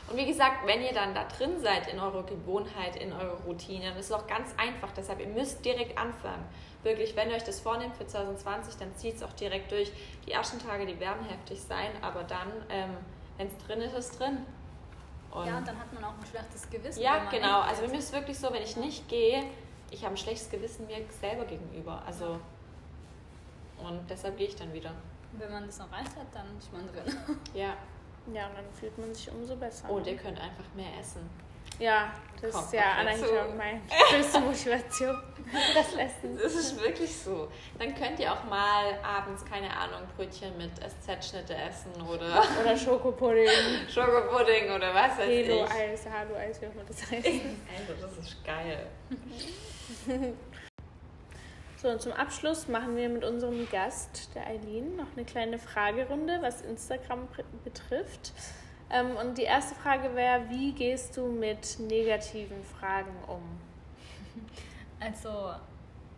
Und 0.08 0.18
wie 0.18 0.26
gesagt, 0.28 0.68
wenn 0.68 0.84
ihr 0.84 0.94
dann 0.94 1.16
da 1.16 1.24
drin 1.24 1.60
seid 1.60 1.88
in 1.92 2.00
eurer 2.00 2.24
Gewohnheit, 2.24 2.96
in 2.98 3.12
eurer 3.12 3.38
Routine, 3.48 3.86
dann 3.90 3.98
ist 3.98 4.06
es 4.08 4.12
auch 4.12 4.28
ganz 4.28 4.54
einfach. 4.58 4.92
Deshalb, 4.96 5.20
ihr 5.20 5.28
müsst 5.28 5.66
direkt 5.66 5.98
anfangen. 5.98 6.46
Wirklich, 6.84 7.16
wenn 7.16 7.30
ihr 7.32 7.36
euch 7.38 7.44
das 7.44 7.60
vornehmt 7.60 7.96
für 7.96 8.06
2020, 8.06 8.76
dann 8.78 8.96
zieht 8.96 9.16
es 9.16 9.24
auch 9.24 9.34
direkt 9.34 9.72
durch. 9.72 9.92
Die 10.28 10.32
ersten 10.32 10.60
Tage, 10.60 10.86
die 10.86 11.00
werden 11.00 11.26
heftig 11.28 11.60
sein, 11.60 11.90
aber 12.04 12.24
dann, 12.24 12.52
ähm, 12.70 12.96
wenn 13.38 13.48
es 13.48 13.58
drin 13.66 13.82
ist, 13.82 13.94
ist 13.94 14.12
es 14.12 14.18
drin. 14.18 14.38
Und 15.32 15.48
Ja, 15.48 15.58
und 15.58 15.68
dann 15.68 15.78
hat 15.78 15.92
man 15.94 16.04
auch 16.04 16.14
ein 16.18 16.26
schlechtes 16.26 16.70
Gewissen. 16.70 17.02
ja, 17.02 17.26
genau. 17.30 17.62
Also 17.62 17.82
bei 17.82 17.90
mir 17.90 17.98
ist 17.98 18.06
es 18.06 18.14
wirklich 18.14 18.40
so, 18.40 18.52
wenn 18.54 18.62
ich 18.64 18.78
nicht 18.78 19.08
gehe, 19.10 19.44
ich 19.92 20.04
habe 20.04 20.16
ein 20.16 20.18
schlechtes 20.18 20.50
Gewissen 20.50 20.88
mir 20.88 20.98
selber 21.10 21.46
gegenüber. 21.46 22.02
Also 22.06 22.40
und 23.78 24.10
deshalb 24.10 24.38
gehe 24.38 24.48
ich 24.48 24.56
dann 24.56 24.72
wieder. 24.74 24.92
Wenn 25.34 25.52
man 25.52 25.66
das 25.66 25.80
erreicht 25.80 26.16
hat, 26.16 26.28
dann 26.34 26.58
ist 26.58 26.72
man 26.72 26.88
drin. 26.88 27.18
Ja. 27.54 27.74
ja, 28.34 28.48
und 28.48 28.58
dann 28.58 28.72
fühlt 28.72 28.98
man 28.98 29.14
sich 29.14 29.30
umso 29.32 29.56
besser. 29.58 29.90
Und 29.90 30.08
ihr 30.08 30.16
könnt 30.16 30.40
einfach 30.40 30.64
mehr 30.76 30.98
essen. 31.00 31.30
Ja, 31.80 32.14
das 32.42 32.52
Kommt 32.52 32.66
ist 32.66 32.74
ja 32.74 33.46
und 33.46 33.58
meine 33.58 33.82
größte 34.10 34.40
Motivation. 34.40 35.22
Das 35.74 35.94
Essen. 35.94 36.38
Das 36.42 36.54
ist 36.56 36.80
wirklich 36.82 37.16
so. 37.16 37.50
Dann 37.80 37.94
könnt 37.96 38.20
ihr 38.20 38.32
auch 38.32 38.44
mal 38.46 38.98
abends, 39.04 39.46
keine 39.46 39.70
Ahnung, 39.76 40.02
Brötchen 40.16 40.58
mit 40.58 40.72
SZ-Schnitte 40.78 41.56
essen 41.56 41.92
oder 42.02 42.44
Oder 42.62 42.78
Schokopudding, 42.78 43.48
Schokopudding 43.90 44.72
oder 44.72 44.94
was 44.94 45.18
weiß 45.18 45.30
ich. 45.30 45.50
Halo-Eis, 45.50 46.06
Halo-Eis, 46.10 46.62
wie 46.62 46.68
auch 46.68 46.74
immer 46.74 46.84
das 46.88 47.12
heißt. 47.12 47.26
Also, 47.26 48.02
das 48.02 48.18
ist 48.18 48.44
geil. 48.44 48.88
So, 51.78 51.90
und 51.90 52.02
zum 52.02 52.14
Abschluss 52.14 52.68
machen 52.68 52.96
wir 52.96 53.10
mit 53.10 53.24
unserem 53.24 53.70
Gast, 53.70 54.30
der 54.34 54.48
Eileen, 54.48 54.96
noch 54.96 55.06
eine 55.16 55.26
kleine 55.26 55.60
Fragerunde, 55.60 56.40
was 56.42 56.62
Instagram 56.62 57.28
betrifft. 57.64 58.34
Ähm, 58.90 59.16
und 59.18 59.38
die 59.38 59.44
erste 59.44 59.76
Frage 59.76 60.16
wäre, 60.16 60.50
wie 60.50 60.72
gehst 60.72 61.18
du 61.18 61.28
mit 61.28 61.80
negativen 61.80 62.64
Fragen 62.64 63.16
um? 63.28 63.42
Also, 64.98 65.52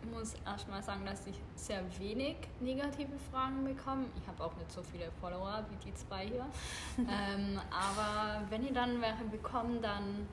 ich 0.02 0.10
muss 0.10 0.34
erstmal 0.46 0.82
sagen, 0.82 1.04
dass 1.04 1.26
ich 1.26 1.34
sehr 1.56 1.82
wenig 1.98 2.36
negative 2.60 3.18
Fragen 3.30 3.64
bekomme. 3.64 4.06
Ich 4.16 4.26
habe 4.28 4.42
auch 4.44 4.56
nicht 4.56 4.70
so 4.70 4.82
viele 4.82 5.10
Follower 5.20 5.64
wie 5.68 5.84
die 5.84 5.94
zwei 5.94 6.26
hier. 6.26 6.46
ähm, 6.98 7.60
aber 7.70 8.42
wenn 8.48 8.64
ich 8.64 8.72
dann 8.72 9.00
welche 9.02 9.24
bekomme, 9.24 9.80
dann 9.80 10.28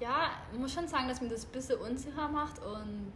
ja, 0.00 0.30
ich 0.52 0.58
muss 0.58 0.72
schon 0.72 0.88
sagen, 0.88 1.08
dass 1.08 1.20
mir 1.20 1.28
das 1.28 1.44
ein 1.44 1.52
bisschen 1.52 1.78
unsicher 1.78 2.28
macht 2.28 2.58
und 2.60 3.12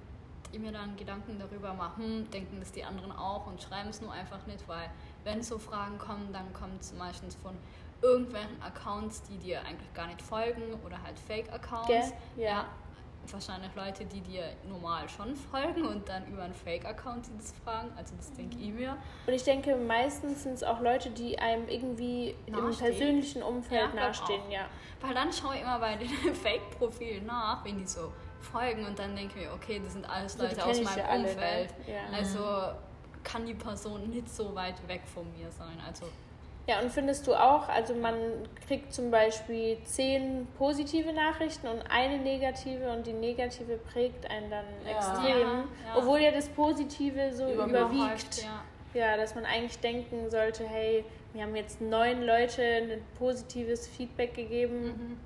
ich 0.52 0.60
mir 0.60 0.70
dann 0.70 0.96
Gedanken 0.96 1.38
darüber 1.38 1.74
mache, 1.74 2.02
hm, 2.02 2.30
denken 2.30 2.58
das 2.60 2.70
die 2.70 2.84
anderen 2.84 3.10
auch 3.10 3.46
und 3.46 3.60
schreiben 3.60 3.88
es 3.88 4.00
nur 4.00 4.12
einfach 4.12 4.46
nicht, 4.46 4.68
weil 4.68 4.90
wenn 5.24 5.42
so 5.42 5.58
Fragen 5.58 5.98
kommen, 5.98 6.32
dann 6.32 6.52
kommt 6.52 6.80
es 6.80 6.92
meistens 6.92 7.34
von 7.36 7.56
irgendwelchen 8.02 8.60
Accounts, 8.62 9.22
die 9.22 9.38
dir 9.38 9.60
eigentlich 9.64 9.92
gar 9.94 10.06
nicht 10.06 10.20
folgen 10.22 10.74
oder 10.84 11.02
halt 11.02 11.18
Fake-Accounts. 11.18 11.86
Gell? 11.88 12.12
Ja. 12.36 12.44
ja. 12.44 12.64
Wahrscheinlich 13.30 13.74
Leute, 13.74 14.04
die 14.04 14.20
dir 14.20 14.44
normal 14.68 15.08
schon 15.08 15.34
folgen 15.34 15.86
und 15.86 16.06
dann 16.10 16.26
über 16.26 16.42
einen 16.42 16.52
Fake-Account 16.52 17.26
die 17.26 17.36
das 17.38 17.54
fragen. 17.64 17.90
Also 17.96 18.14
das 18.16 18.30
denke 18.34 18.58
ich 18.58 18.70
mir. 18.70 18.98
Und 19.26 19.32
ich 19.32 19.42
denke, 19.44 19.76
meistens 19.76 20.42
sind 20.42 20.52
es 20.52 20.62
auch 20.62 20.80
Leute, 20.80 21.08
die 21.10 21.38
einem 21.38 21.66
irgendwie 21.68 22.34
im 22.44 22.52
Nahestehen. 22.52 22.90
persönlichen 22.90 23.42
Umfeld 23.42 23.80
Ja, 23.80 23.94
nahestehen, 23.94 24.42
auch. 24.42 24.52
ja. 24.52 24.66
Weil 25.00 25.14
dann 25.14 25.32
schaue 25.32 25.54
ich 25.54 25.62
immer 25.62 25.78
bei 25.78 25.96
den 25.96 26.08
Fake-Profilen 26.34 27.24
nach, 27.24 27.64
wenn 27.64 27.78
die 27.78 27.86
so 27.86 28.12
folgen 28.42 28.84
und 28.84 28.98
dann 28.98 29.16
denke 29.16 29.38
ich 29.40 29.46
mir, 29.46 29.54
okay, 29.54 29.80
das 29.82 29.94
sind 29.94 30.04
alles 30.06 30.36
Leute 30.36 30.62
aus 30.62 30.72
kenn 30.72 30.82
ich 30.82 30.84
meinem 30.84 30.98
ja 30.98 31.04
alle, 31.06 31.22
ne? 31.22 31.28
Umfeld. 31.30 31.74
Ja. 31.86 32.16
Also 32.18 32.74
kann 33.22 33.46
die 33.46 33.54
Person 33.54 34.10
nicht 34.10 34.28
so 34.28 34.54
weit 34.54 34.86
weg 34.86 35.00
von 35.06 35.24
mir 35.32 35.50
sein. 35.50 35.80
Also 35.86 36.04
Ja, 36.66 36.80
und 36.80 36.90
findest 36.90 37.26
du 37.26 37.34
auch, 37.34 37.68
also 37.68 37.94
man 37.94 38.14
kriegt 38.66 38.92
zum 38.94 39.10
Beispiel 39.10 39.76
zehn 39.84 40.46
positive 40.56 41.12
Nachrichten 41.12 41.66
und 41.68 41.82
eine 41.90 42.16
negative 42.18 42.90
und 42.90 43.06
die 43.06 43.12
negative 43.12 43.76
prägt 43.76 44.30
einen 44.30 44.50
dann 44.50 44.64
Ja. 44.84 44.90
extrem, 44.96 45.40
Ja, 45.40 45.46
ja. 45.88 45.96
obwohl 45.96 46.20
ja 46.20 46.30
das 46.30 46.48
Positive 46.48 47.32
so 47.34 47.46
Überwiegt. 47.52 47.70
überwiegt. 47.74 48.46
ja. 48.94 49.16
Dass 49.16 49.34
man 49.34 49.44
eigentlich 49.44 49.78
denken 49.80 50.30
sollte, 50.30 50.64
hey, 50.66 51.04
wir 51.34 51.42
haben 51.42 51.56
jetzt 51.56 51.80
neun 51.80 52.22
Leute 52.22 52.62
ein 52.62 53.02
positives 53.18 53.86
Feedback 53.88 54.34
gegeben 54.34 54.84
Mhm. 54.84 55.18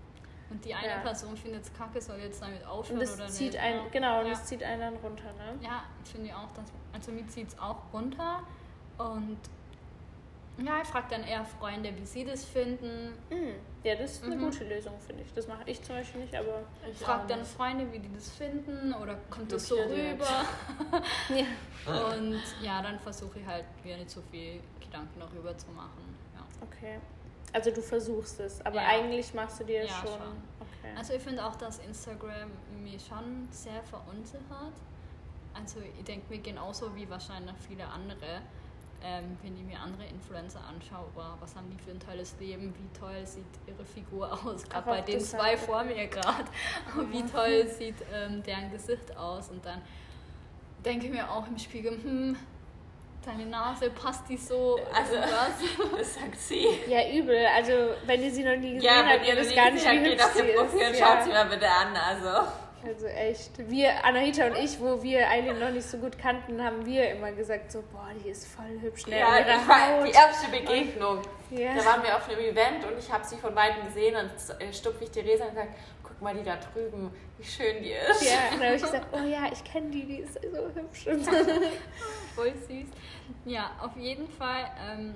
Und 0.51 0.65
die 0.65 0.73
eine 0.75 0.89
Ja. 0.89 0.99
Person 1.01 1.37
findet 1.37 1.63
es 1.65 1.73
kacke, 1.75 2.01
soll 2.01 2.17
jetzt 2.21 2.41
damit 2.41 2.67
aufhören 2.67 3.03
oder 3.03 3.29
zieht 3.29 3.53
nicht. 3.53 3.63
einen, 3.63 3.81
ja. 3.81 3.85
genau, 3.93 4.21
und 4.21 4.27
ja. 4.29 4.33
das 4.33 4.47
zieht 4.47 4.63
einen 4.63 4.81
dann 4.81 4.97
runter, 4.97 5.25
ne? 5.35 5.59
Ja, 5.63 5.85
finde 6.11 6.29
ich 6.29 6.33
auch. 6.33 6.49
Dass, 6.57 6.65
also 6.95 7.13
mir 7.13 7.27
zieht 7.27 7.49
es 7.49 7.59
auch 7.59 7.77
runter. 7.93 8.41
Und 8.97 9.37
Ja, 10.65 10.81
ich 10.83 10.89
frage 10.89 11.07
dann 11.11 11.23
eher 11.23 11.45
Freunde, 11.45 11.93
wie 11.97 12.05
sie 12.05 12.25
das 12.25 12.45
finden. 12.45 13.13
Mhm. 13.31 13.55
Ja, 13.85 13.95
das 13.95 14.13
ist 14.15 14.25
eine 14.25 14.35
Mhm. 14.37 14.45
gute 14.47 14.65
Lösung, 14.65 14.95
finde 15.07 15.23
ich. 15.23 15.33
Das 15.33 15.47
mache 15.47 15.63
ich 15.67 15.81
zum 15.83 15.95
Beispiel 15.97 16.23
nicht, 16.23 16.35
aber 16.35 16.63
Ich 16.91 16.99
frage 16.99 17.27
dann 17.29 17.45
Freunde, 17.45 17.91
wie 17.93 18.01
die 18.01 18.13
das 18.13 18.31
finden 18.31 18.93
oder 18.95 19.15
kommt 19.31 19.53
das 19.53 19.69
so 19.69 19.77
rüber. 19.77 20.27
ja. 21.29 22.07
Und 22.17 22.43
ja, 22.61 22.83
dann 22.83 22.99
versuche 22.99 23.39
ich 23.39 23.47
halt 23.47 23.65
mir 23.85 23.97
nicht 23.97 24.11
so 24.11 24.21
viel 24.33 24.61
Gedanken 24.81 25.21
darüber 25.21 25.57
zu 25.57 25.71
machen. 25.71 26.17
Ja. 26.35 26.45
Okay. 26.67 26.99
Also 27.53 27.71
du 27.71 27.81
versuchst 27.81 28.41
es, 28.41 28.61
aber 28.67 28.77
Ja. 28.83 28.89
eigentlich 28.89 29.33
machst 29.35 29.61
du 29.61 29.65
dir 29.65 29.85
Ja, 29.85 29.89
schon. 30.01 30.09
schon. 30.09 30.43
Okay. 30.61 30.93
Also 30.97 31.15
ich 31.15 31.23
finde 31.23 31.45
auch, 31.47 31.55
dass 31.57 31.79
Instagram 31.79 32.51
mich 32.83 33.07
schon 33.07 33.47
sehr 33.51 33.83
verunsichert. 33.85 34.75
Also 35.55 35.81
ich 35.97 36.05
denke 36.05 36.27
mir 36.35 36.41
genauso 36.43 36.95
wie 36.97 37.09
wahrscheinlich 37.09 37.55
viele 37.67 37.87
andere, 37.87 38.43
ähm, 39.05 39.37
wenn 39.43 39.57
ich 39.57 39.63
mir 39.63 39.79
andere 39.81 40.05
Influencer 40.07 40.61
anschaue, 40.69 41.07
wow, 41.15 41.35
was 41.41 41.55
haben 41.55 41.71
die 41.71 41.79
für 41.83 41.91
ein 41.93 42.01
tolles 42.01 42.35
Leben, 42.41 42.75
wie 42.77 42.99
toll 42.99 43.25
sieht 43.25 43.45
ihre 43.67 43.85
Figur 43.85 44.33
aus, 44.45 44.65
gerade 44.69 44.87
bei 44.91 45.01
den 45.03 45.21
zwei 45.21 45.51
halt. 45.51 45.59
vor 45.61 45.85
mir 45.85 46.07
gerade, 46.09 46.45
wie 47.11 47.23
toll 47.27 47.67
sieht 47.69 47.97
ähm, 48.13 48.43
deren 48.43 48.71
Gesicht 48.71 49.17
aus 49.17 49.51
und 49.51 49.65
dann 49.65 49.81
denke 50.85 51.07
ich 51.07 51.13
mir 51.13 51.31
auch 51.31 51.47
im 51.47 51.59
Spiegel, 51.59 51.93
hm, 51.93 52.37
deine 53.25 53.47
Nase 53.47 53.91
passt 53.91 54.29
die 54.29 54.37
so, 54.37 54.79
Also- 54.95 55.15
was? 55.17 55.91
Das 55.99 56.15
sagt 56.15 56.39
sie. 56.41 56.67
ja, 56.89 57.01
übel. 57.13 57.47
Also 57.55 57.73
wenn 58.07 58.23
ihr 58.23 58.31
sie 58.31 58.43
noch 58.45 58.57
nie 58.57 58.75
gesehen 58.75 58.83
Ja, 58.83 59.05
habt, 59.07 59.27
ihr 59.27 59.37
das 59.37 59.55
gar 59.55 59.71
nicht, 59.71 59.85
wie 59.85 60.13
hübsch 60.13 60.25
sie 60.35 60.47
ihr 60.49 60.55
Profil 60.57 60.81
ist. 60.81 60.99
schaut 60.99 61.09
Ja. 61.19 61.25
sie 61.25 61.31
mal 61.31 61.47
bitte 61.47 61.69
an. 61.69 61.95
Also. 61.97 62.49
Also 62.87 63.07
echt. 63.07 63.51
Wir, 63.69 64.05
Anahita 64.05 64.47
und 64.47 64.57
ich, 64.57 64.81
wo 64.81 65.03
wir 65.03 65.29
Eileen 65.29 65.59
noch 65.59 65.71
nicht 65.71 65.89
so 65.89 65.99
gut 65.99 66.19
kannten, 66.19 66.63
haben 66.63 66.87
wir 66.87 67.11
immer 67.11 67.33
gesagt 67.33 67.73
so, 67.73 67.83
boah, 67.93 68.09
die 68.25 68.29
ist 68.29 68.47
voll 68.47 68.81
hübsch. 68.81 69.07
Ne? 69.07 69.19
Ja, 69.19 69.39
Ihre 69.39 69.51
ich 69.51 69.69
war, 69.69 70.05
die 70.05 70.13
erste 70.13 70.49
Begegnung. 70.51 71.23
Ja. 71.51 71.75
Da 71.75 71.85
waren 71.85 72.03
wir 72.03 72.17
auf 72.17 72.29
einem 72.29 72.41
Event 72.41 72.85
und 72.85 72.99
ich 72.99 73.13
habe 73.13 73.25
sie 73.25 73.37
von 73.37 73.55
Weitem 73.57 73.85
gesehen 73.87 74.15
und 74.17 74.61
äh, 74.61 74.73
stupf 74.73 75.01
ich 75.01 75.11
Theresa 75.11 75.45
und 75.45 75.51
gesagt, 75.51 75.73
guck 76.05 76.23
mal 76.23 76.35
die 76.35 76.45
da 76.45 76.57
drüben, 76.57 77.11
wie 77.39 77.45
schön 77.45 77.83
die 77.83 77.93
ist. 77.93 78.23
Ja, 78.23 78.39
und 78.53 78.61
dann 78.61 78.67
habe 78.67 78.77
ich 78.77 78.83
gesagt, 78.83 79.07
oh 79.13 79.27
ja, 79.27 79.51
ich 79.53 79.65
kenne 79.65 79.91
die, 79.91 80.05
die 80.05 80.19
ist 80.19 80.35
so 80.35 80.71
hübsch. 80.75 81.07
Und. 81.07 81.27
Voll 82.35 82.55
süß. 82.69 82.89
Ja, 83.45 83.73
auf 83.81 83.97
jeden 83.97 84.29
Fall 84.29 84.71
ähm, 84.81 85.15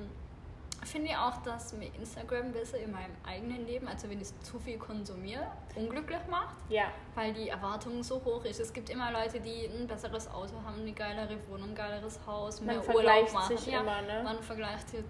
finde 0.84 1.08
ich 1.10 1.16
auch, 1.16 1.36
dass 1.44 1.72
mir 1.74 1.88
Instagram 1.94 2.52
besser 2.52 2.78
in 2.78 2.90
meinem 2.92 3.14
eigenen 3.26 3.66
Leben, 3.66 3.88
also 3.88 4.08
wenn 4.10 4.18
ich 4.20 4.28
es 4.28 4.40
zu 4.42 4.58
viel 4.58 4.78
konsumiere, 4.78 5.46
unglücklich 5.76 6.20
macht, 6.30 6.56
Ja, 6.68 6.84
weil 7.14 7.32
die 7.32 7.48
Erwartung 7.48 8.02
so 8.02 8.20
hoch 8.24 8.44
ist. 8.44 8.60
Es 8.60 8.72
gibt 8.72 8.90
immer 8.90 9.10
Leute, 9.12 9.40
die 9.40 9.66
ein 9.66 9.86
besseres 9.86 10.28
Auto 10.28 10.54
haben, 10.64 10.80
eine 10.80 10.92
geilere 10.92 11.36
Wohnung, 11.48 11.70
ein 11.70 11.74
geileres 11.74 12.18
Haus, 12.26 12.60
man 12.60 12.74
mehr 12.74 12.82
vergleicht 12.82 13.28
Urlaub 13.28 13.32
machen. 13.34 13.56
sich 13.56 13.66
ja, 13.72 13.80
immer, 13.80 14.02
ne? 14.02 14.22
Man 14.24 14.42
vergleicht 14.42 14.90
hier 14.90 15.04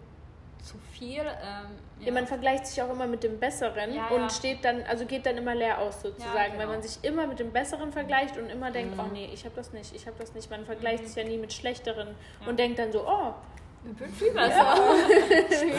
zu 0.63 0.79
viel. 0.93 1.21
Ähm, 1.21 1.79
Ja. 2.05 2.13
man 2.13 2.27
vergleicht 2.27 2.67
sich 2.67 2.81
auch 2.83 2.91
immer 2.91 3.07
mit 3.09 3.25
dem 3.25 3.41
Besseren 3.41 3.93
Ja, 3.95 4.09
und 4.09 4.21
ja. 4.23 4.31
steht 4.31 4.65
dann, 4.65 4.83
also 4.85 5.07
geht 5.07 5.27
dann 5.27 5.37
immer 5.37 5.55
leer 5.57 5.79
aus 5.79 6.03
sozusagen, 6.03 6.35
Ja, 6.35 6.59
weil 6.59 6.67
genau. 6.67 6.73
man 6.73 6.83
sich 6.83 7.03
immer 7.03 7.27
mit 7.27 7.39
dem 7.41 7.51
Besseren 7.53 7.91
vergleicht 7.93 8.37
und 8.37 8.49
immer 8.49 8.71
denkt, 8.71 8.95
Mhm. 8.95 9.01
oh 9.01 9.07
nee, 9.13 9.29
ich 9.33 9.45
habe 9.45 9.55
das 9.57 9.73
nicht, 9.73 9.93
ich 9.95 10.07
habe 10.07 10.17
das 10.19 10.35
nicht. 10.35 10.51
Man 10.51 10.65
vergleicht 10.65 11.03
Mhm. 11.03 11.07
sich 11.09 11.17
ja 11.17 11.25
nie 11.29 11.39
mit 11.39 11.53
Schlechteren 11.53 12.15
Ja. 12.43 12.47
und 12.49 12.59
denkt 12.61 12.79
dann 12.79 12.93
so, 12.93 13.05
oh, 13.09 13.35
bin 13.85 14.13
viel 14.13 14.33
besser. 14.33 14.77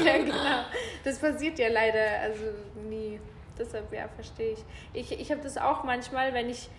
ja 0.05 0.17
genau. 0.17 0.63
Das 1.03 1.19
passiert 1.19 1.59
ja 1.59 1.69
leider 1.69 2.19
also 2.21 2.43
nie. 2.89 3.19
Deshalb 3.57 3.91
ja, 3.93 4.07
verstehe 4.07 4.53
ich. 4.53 4.63
Ich, 4.93 5.19
ich 5.19 5.31
habe 5.31 5.41
das 5.41 5.57
auch 5.57 5.83
manchmal, 5.83 6.33
wenn 6.33 6.49
ich 6.49 6.69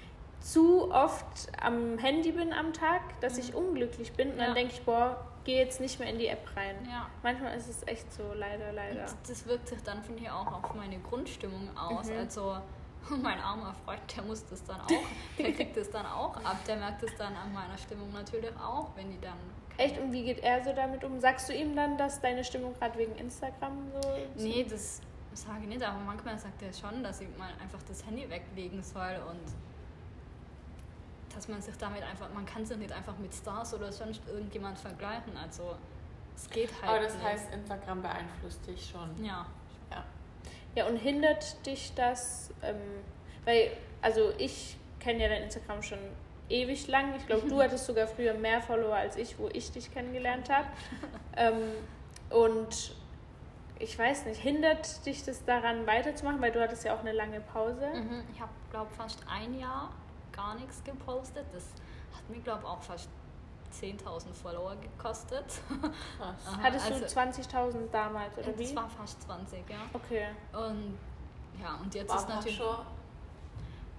zu 0.41 0.93
oft 0.93 1.25
am 1.61 1.99
Handy 1.99 2.33
bin 2.33 2.53
am 2.53 2.73
Tag, 2.73 3.01
dass 3.21 3.39
ich 3.39 3.55
unglücklich 3.55 4.13
bin 4.13 4.29
und 4.31 4.35
Mhm. 4.35 4.41
Ja. 4.41 4.47
dann 4.47 4.55
denke 4.57 4.75
ich, 4.75 4.83
boah, 4.83 5.25
geh 5.45 5.57
jetzt 5.57 5.81
nicht 5.81 5.99
mehr 6.01 6.09
in 6.11 6.19
die 6.19 6.27
App 6.27 6.45
rein. 6.57 6.75
Ja. 6.91 7.07
Manchmal 7.23 7.57
ist 7.57 7.69
es 7.69 7.87
echt 7.87 8.13
so, 8.13 8.23
leider, 8.35 8.73
leider. 8.73 9.03
Und 9.03 9.17
das 9.29 9.47
wirkt 9.47 9.69
sich 9.69 9.83
dann, 9.83 10.03
finde 10.03 10.23
ich, 10.23 10.31
auch 10.31 10.65
auf 10.65 10.75
meine 10.75 10.99
Grundstimmung 10.99 11.71
aus. 11.77 12.09
Mhm. 12.11 12.19
Also 12.19 12.57
mein 13.23 13.39
armer 13.41 13.75
Freund, 13.85 14.01
der 14.17 14.23
muss 14.25 14.45
das 14.47 14.63
dann 14.65 14.81
auch, 14.81 14.89
der 15.39 15.53
kriegt 15.57 15.77
das 15.77 15.91
dann 15.91 16.07
auch 16.07 16.37
ab. 16.37 16.57
Der 16.67 16.77
merkt 16.77 17.03
es 17.03 17.15
dann 17.17 17.35
an 17.37 17.53
meiner 17.53 17.77
Stimmung 17.79 18.13
natürlich 18.13 18.55
auch, 18.57 18.91
wenn 18.97 19.11
die 19.11 19.21
dann... 19.21 19.37
Echt? 19.77 19.99
Und 19.99 20.13
wie 20.13 20.25
geht 20.25 20.41
er 20.41 20.63
so 20.63 20.73
damit 20.73 21.03
um? 21.03 21.19
Sagst 21.21 21.49
du 21.49 21.53
ihm 21.55 21.75
dann, 21.75 21.99
dass 21.99 22.21
deine 22.21 22.45
Stimmung 22.45 22.75
gerade 22.75 22.97
wegen 22.99 23.15
Instagram 23.17 23.91
so 24.01 24.09
Nee, 24.37 24.65
das 24.69 25.01
sage 25.33 25.63
ich 25.63 25.69
nicht, 25.69 25.83
aber 25.83 25.99
manchmal 25.99 26.39
sagt 26.39 26.63
er 26.63 26.73
schon, 26.73 27.03
dass 27.03 27.21
ich 27.21 27.29
mal 27.37 27.51
einfach 27.61 27.83
das 27.89 28.07
Handy 28.07 28.29
weglegen 28.31 28.83
soll 28.83 29.21
und 29.29 29.53
dass 31.35 31.49
man 31.49 31.61
sich 31.61 31.77
damit 31.77 32.05
einfach, 32.05 32.33
man 32.33 32.47
kann 32.47 32.65
sich 32.65 32.77
nicht 32.77 32.93
einfach 32.93 33.19
mit 33.19 33.35
Stars 33.35 33.75
oder 33.75 33.91
sonst 33.91 34.23
irgendjemand 34.29 34.79
vergleichen. 34.79 35.37
Also 35.37 35.75
es 36.37 36.49
geht 36.49 36.71
halt 36.81 36.85
Aber 36.89 37.01
das 37.01 37.15
nicht. 37.15 37.25
heißt, 37.25 37.53
Instagram 37.53 38.03
beeinflusst 38.03 38.65
dich 38.67 38.89
schon. 38.91 39.25
ja. 39.25 39.45
Ja. 40.75 40.87
Und 40.87 40.97
hindert 40.97 41.65
dich 41.67 41.93
das, 41.95 42.51
ähm, 42.63 42.77
weil, 43.45 43.71
also 44.03 44.33
ich 44.39 44.77
kenne 45.01 45.23
ja 45.23 45.29
dein 45.29 45.43
Instagram 45.45 45.83
schon 45.83 45.99
ewig 46.49 46.89
lang. 46.89 47.15
Ich 47.17 47.27
glaube, 47.27 47.49
du 47.49 47.63
hattest 47.63 47.87
sogar 47.87 48.07
früher 48.07 48.35
mehr 48.35 48.61
Follower 48.61 48.95
als 48.95 49.17
ich, 49.17 49.39
wo 49.39 49.49
ich 49.53 49.71
dich 49.73 49.93
kennengelernt 49.93 50.51
habe. 50.51 50.67
ähm, 51.37 51.73
und 52.31 52.95
ich 53.79 53.99
weiß 53.99 54.27
nicht, 54.27 54.41
hindert 54.41 55.05
dich 55.05 55.25
das 55.25 55.45
daran 55.45 55.87
weiterzumachen, 55.87 56.41
weil 56.41 56.53
du 56.53 56.61
hattest 56.61 56.85
ja 56.85 56.95
auch 56.95 57.01
eine 57.01 57.13
lange 57.13 57.41
Pause. 57.41 57.89
Mhm. 57.93 58.25
Ich 58.33 58.41
habe, 58.41 58.53
glaube 58.71 58.91
fast 58.97 59.21
ein 59.29 59.59
Jahr 59.59 59.93
gar 60.33 60.55
nichts 60.55 60.83
gepostet. 60.85 61.45
Das 61.53 61.65
hat 62.15 62.29
mir, 62.29 62.41
glaube 62.41 62.67
auch 62.67 62.83
fast 62.83 63.09
10.000 63.81 64.33
Follower 64.35 64.77
gekostet. 64.77 65.45
Aha, 66.21 66.35
Hattest 66.63 66.87
also- 66.87 67.01
du 67.01 67.07
20.000 67.07 67.91
damals, 67.93 68.37
oder 68.39 68.53
Das 68.53 68.59
wie? 68.59 68.77
war 68.77 68.89
fast 68.89 69.23
20, 69.23 69.69
ja. 69.69 69.77
Okay. 69.93 70.27
Und 70.53 70.99
ja, 71.63 71.75
und 71.83 71.95
jetzt 71.95 72.11
War 72.11 72.17
ist 72.19 72.29
natürlich. 72.29 72.57
schon. 72.57 72.77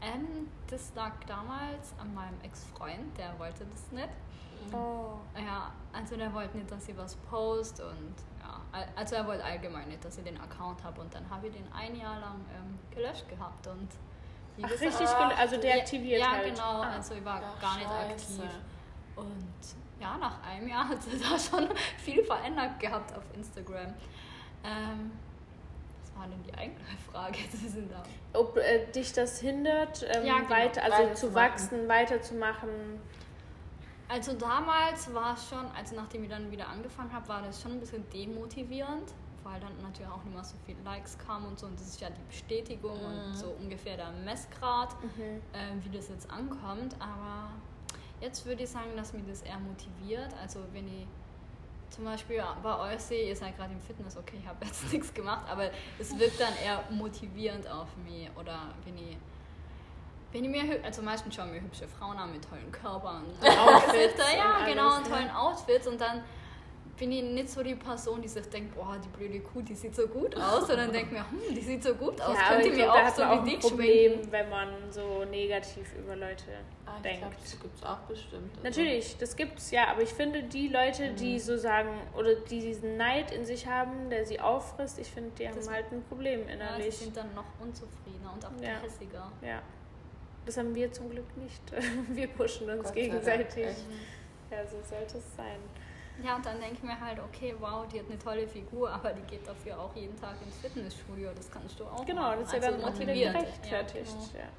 Ähm, 0.01 0.49
das 0.69 0.91
lag 0.95 1.13
damals 1.25 1.93
an 1.99 2.13
meinem 2.13 2.39
Ex-Freund, 2.43 3.17
der 3.17 3.38
wollte 3.39 3.65
das 3.65 3.91
nicht. 3.91 4.09
Oh. 4.73 5.13
Ja, 5.38 5.71
also 5.93 6.15
der 6.15 6.33
wollte 6.33 6.57
nicht, 6.57 6.69
dass 6.71 6.88
ich 6.88 6.97
was 6.97 7.15
post 7.15 7.79
und 7.81 8.13
ja, 8.41 8.59
al- 8.71 8.88
also 8.95 9.15
er 9.15 9.25
wollte 9.27 9.43
allgemein 9.43 9.88
nicht, 9.88 10.03
dass 10.03 10.17
ich 10.17 10.23
den 10.23 10.39
Account 10.39 10.83
habe 10.83 11.01
und 11.01 11.13
dann 11.13 11.27
habe 11.29 11.47
ich 11.47 11.53
den 11.53 11.71
ein 11.73 11.95
Jahr 11.95 12.19
lang 12.19 12.43
ähm, 12.53 12.77
gelöscht 12.93 13.27
gehabt 13.29 13.67
und 13.67 13.89
wie 14.57 14.63
Ach, 14.65 14.69
gesagt- 14.69 14.99
richtig, 14.99 15.38
also 15.39 15.57
deaktiviert 15.57 16.19
ja, 16.21 16.31
halt. 16.31 16.45
genau, 16.55 16.81
Ah. 16.81 16.89
also 16.95 17.13
ich 17.15 17.23
war 17.25 17.41
Ach, 17.43 17.61
gar 17.61 17.75
nicht 17.77 17.88
scheiße. 17.88 18.43
aktiv. 18.43 18.51
Und 19.15 19.45
ja, 19.99 20.17
nach 20.17 20.41
einem 20.43 20.67
Jahr 20.67 20.88
hat 20.89 21.01
sie 21.04 21.17
da 21.19 21.38
schon 21.39 21.69
viel 21.97 22.23
verändert 22.23 22.80
gehabt 22.80 23.15
auf 23.15 23.23
Instagram. 23.34 23.93
Ähm, 24.63 25.12
was 26.01 26.15
war 26.21 26.28
denn 26.28 26.41
die 26.43 26.54
eigentliche 26.54 26.97
Frage? 27.12 27.38
Sie 27.51 27.67
sind 27.69 27.91
da. 27.91 28.04
Ob 28.38 28.58
äh, 28.58 28.86
dich 28.91 29.13
das 29.13 29.39
hindert, 29.39 30.04
ähm, 30.15 30.25
Ja, 30.25 30.38
genau, 30.39 30.49
weiter, 30.49 30.84
also 30.84 30.97
zu 31.13 31.34
weiterzumachen. 31.34 31.36
wachsen, 31.36 31.88
weiterzumachen. 31.89 32.69
Also 34.08 34.34
damals 34.34 35.12
war 35.13 35.34
es 35.34 35.49
schon, 35.49 35.65
also 35.75 35.95
nachdem 35.95 36.23
ich 36.23 36.30
dann 36.30 36.51
wieder 36.51 36.67
angefangen 36.67 37.12
habe, 37.12 37.28
war 37.28 37.41
das 37.41 37.60
schon 37.62 37.71
ein 37.73 37.80
bisschen 37.80 38.08
demotivierend, 38.12 39.12
weil 39.43 39.60
dann 39.60 39.75
natürlich 39.82 40.12
auch 40.12 40.23
nicht 40.23 40.34
mehr 40.36 40.43
so 40.43 40.56
viele 40.65 40.80
Likes 40.84 41.17
kamen 41.17 41.47
und 41.47 41.58
so. 41.60 41.65
Und 41.65 41.80
das 41.80 41.88
ist 41.88 42.01
ja 42.01 42.10
die 42.10 42.21
Bestätigung 42.28 42.97
Mhm. 42.99 43.06
und 43.30 43.36
so 43.36 43.47
ungefähr 43.60 43.97
der 43.97 44.12
Messgrad, 44.12 44.93
Mhm. 45.01 45.41
ähm, 45.54 45.82
wie 45.84 45.89
das 45.97 46.10
jetzt 46.10 46.30
ankommt. 46.30 46.95
Aber 46.99 47.49
jetzt 48.21 48.45
würde 48.45 48.63
ich 48.63 48.69
sagen, 48.69 48.95
dass 48.95 49.13
mich 49.13 49.23
das 49.28 49.41
eher 49.41 49.60
motiviert. 49.60 50.34
Also 50.41 50.60
wenn 50.73 50.88
ich 50.88 51.08
zum 51.89 52.06
Beispiel 52.06 52.43
bei 52.62 52.80
euch 52.80 52.99
sehe, 52.99 53.30
ihr 53.30 53.36
seid 53.36 53.58
gerade 53.58 53.73
im 53.73 53.80
Fitness, 53.80 54.17
okay, 54.17 54.38
ich 54.41 54.47
habe 54.47 54.65
jetzt 54.65 54.84
nichts 54.93 55.13
gemacht, 55.13 55.45
aber 55.49 55.69
es 55.99 56.17
wirkt 56.17 56.39
dann 56.39 56.54
eher 56.63 56.84
motivierend 56.89 57.69
auf 57.69 57.88
mich. 58.04 58.30
Oder 58.38 58.73
wenn 58.84 58.97
ich, 58.97 59.17
wenn 60.32 60.43
ich 60.43 60.49
mir, 60.49 60.84
also 60.84 61.01
meistens 61.01 61.36
schauen 61.36 61.51
mir 61.51 61.62
hübsche 61.62 61.88
Frauen 61.88 62.17
an 62.17 62.32
mit 62.32 62.43
tollen 62.47 62.71
Körpern 62.71 63.23
und 63.25 63.47
Outfits 63.47 64.21
ja, 64.38 64.65
genau, 64.65 64.97
und 64.97 65.08
tollen 65.08 65.30
Outfits 65.32 65.88
und 65.88 65.99
dann 66.01 66.23
bin 66.97 67.12
ich 67.12 67.23
nicht 67.23 67.49
so 67.49 67.62
die 67.62 67.75
Person, 67.75 68.21
die 68.21 68.27
sich 68.27 68.45
denkt, 68.47 68.73
boah, 68.73 68.97
die 69.03 69.10
blöde 69.10 69.41
Kuh, 69.41 69.62
die 69.62 69.75
sieht 69.75 69.93
so 69.95 70.08
gut 70.08 70.36
aus, 70.38 70.67
sondern 70.67 70.91
denkt 70.93 71.12
mir, 71.12 71.29
hm, 71.29 71.53
die 71.53 71.60
sieht 71.62 71.84
so 71.84 71.93
gut 71.93 72.21
aus, 72.21 72.38
Ja, 72.38 72.53
könnte 72.53 72.69
ich 72.69 72.75
mir 72.75 72.91
auch 72.91 73.10
so 73.10 73.21
wie 73.21 73.25
ein 73.25 73.45
dich 73.45 73.60
Problem, 73.60 74.12
schminken. 74.13 74.31
wenn 74.31 74.49
man 74.49 74.67
so 74.91 75.25
negativ 75.25 75.93
über 75.97 76.15
Leute 76.15 76.45
Ah, 76.86 76.97
denkt. 77.03 77.19
glaube, 77.19 77.36
das 77.41 77.60
gibt 77.60 77.75
es 77.75 77.84
auch 77.84 77.97
bestimmt. 78.08 78.49
Also, 78.58 78.63
Natürlich, 78.63 79.17
das 79.17 79.36
gibt's 79.36 79.71
ja, 79.71 79.88
aber 79.89 80.03
ich 80.03 80.13
finde 80.13 80.43
die 80.43 80.69
Leute, 80.69 81.12
Mhm. 81.12 81.15
die 81.17 81.39
so 81.39 81.58
sagen 81.58 81.89
oder 82.17 82.36
die 82.36 82.62
diesen 82.62 82.95
Neid 82.95 83.31
in 83.31 83.43
sich 83.43 83.67
haben, 83.67 84.10
der 84.10 84.25
sie 84.25 84.39
auffrisst, 84.39 84.97
ich 84.97 85.08
finde, 85.12 85.31
die 85.38 85.47
haben 85.49 85.55
Das- 85.58 85.69
halt 85.69 85.91
ein 85.91 86.01
Problem 86.03 86.41
Ja, 86.41 86.45
sie 86.47 86.53
innerlich. 86.53 86.97
sind 86.97 87.17
dann 87.17 87.34
noch 87.36 87.45
unzufriedener 87.60 88.31
und 88.34 88.45
auch 88.45 88.51
Ja. 88.62 89.47
Ja. 89.47 89.62
Das 90.45 90.55
haben 90.58 90.73
wir 90.75 90.91
zum 90.93 91.10
Glück 91.10 91.36
nicht. 91.38 91.62
Wir 92.15 92.27
pushen 92.27 92.69
uns 92.69 92.93
gegenseitig. 92.93 93.65
Ja, 94.51 94.65
so 94.65 94.77
sollte 94.88 95.17
es 95.17 95.36
sein. 95.36 95.58
Ja, 96.23 96.38
und 96.38 96.45
dann 96.45 96.60
denke 96.60 96.75
ich 96.75 96.84
mir 96.84 96.99
halt, 96.99 97.19
okay, 97.19 97.56
wow, 97.60 97.86
die 97.88 97.99
hat 97.99 98.08
eine 98.08 98.17
tolle 98.17 98.47
Figur, 98.47 98.89
aber 98.89 99.12
die 99.12 99.21
geht 99.23 99.47
dafür 99.47 99.80
auch 99.80 99.93
jeden 99.95 100.19
Tag 100.19 100.36
ins 100.45 100.58
Fitnessstudio, 100.58 101.32
das 101.36 101.51
kannst 101.51 101.80
du 101.80 101.86
auch. 101.86 102.06
Genau, 102.06 102.21
machen. 102.21 102.39
das 102.39 102.54
ist 102.54 102.56
also 102.56 102.65
ja 102.67 102.71
dann 102.71 102.93
motiviert. 102.93 103.34
gerechtfertigt. 103.34 104.12
Ja, 104.12 104.32
genau. 104.32 104.43
ja. 104.43 104.49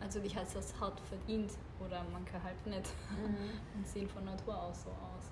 Also 0.00 0.20
ich 0.20 0.36
heißt 0.36 0.56
das 0.56 0.78
hart 0.80 1.00
verdient 1.00 1.52
oder 1.80 2.04
man 2.12 2.24
kann 2.24 2.42
halt 2.42 2.66
nicht. 2.66 2.92
Mhm. 3.10 3.60
Und 3.76 3.86
sehen 3.86 4.08
von 4.08 4.24
Natur 4.24 4.60
aus 4.60 4.82
so 4.82 4.90
aus. 4.90 5.30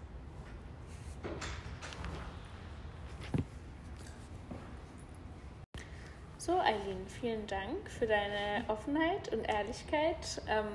So, 6.39 6.59
Eileen, 6.59 7.07
vielen 7.07 7.47
Dank 7.47 7.89
für 7.89 8.07
deine 8.07 8.65
Offenheit 8.67 9.33
und 9.33 9.45
Ehrlichkeit. 9.45 10.43
Ähm, 10.49 10.67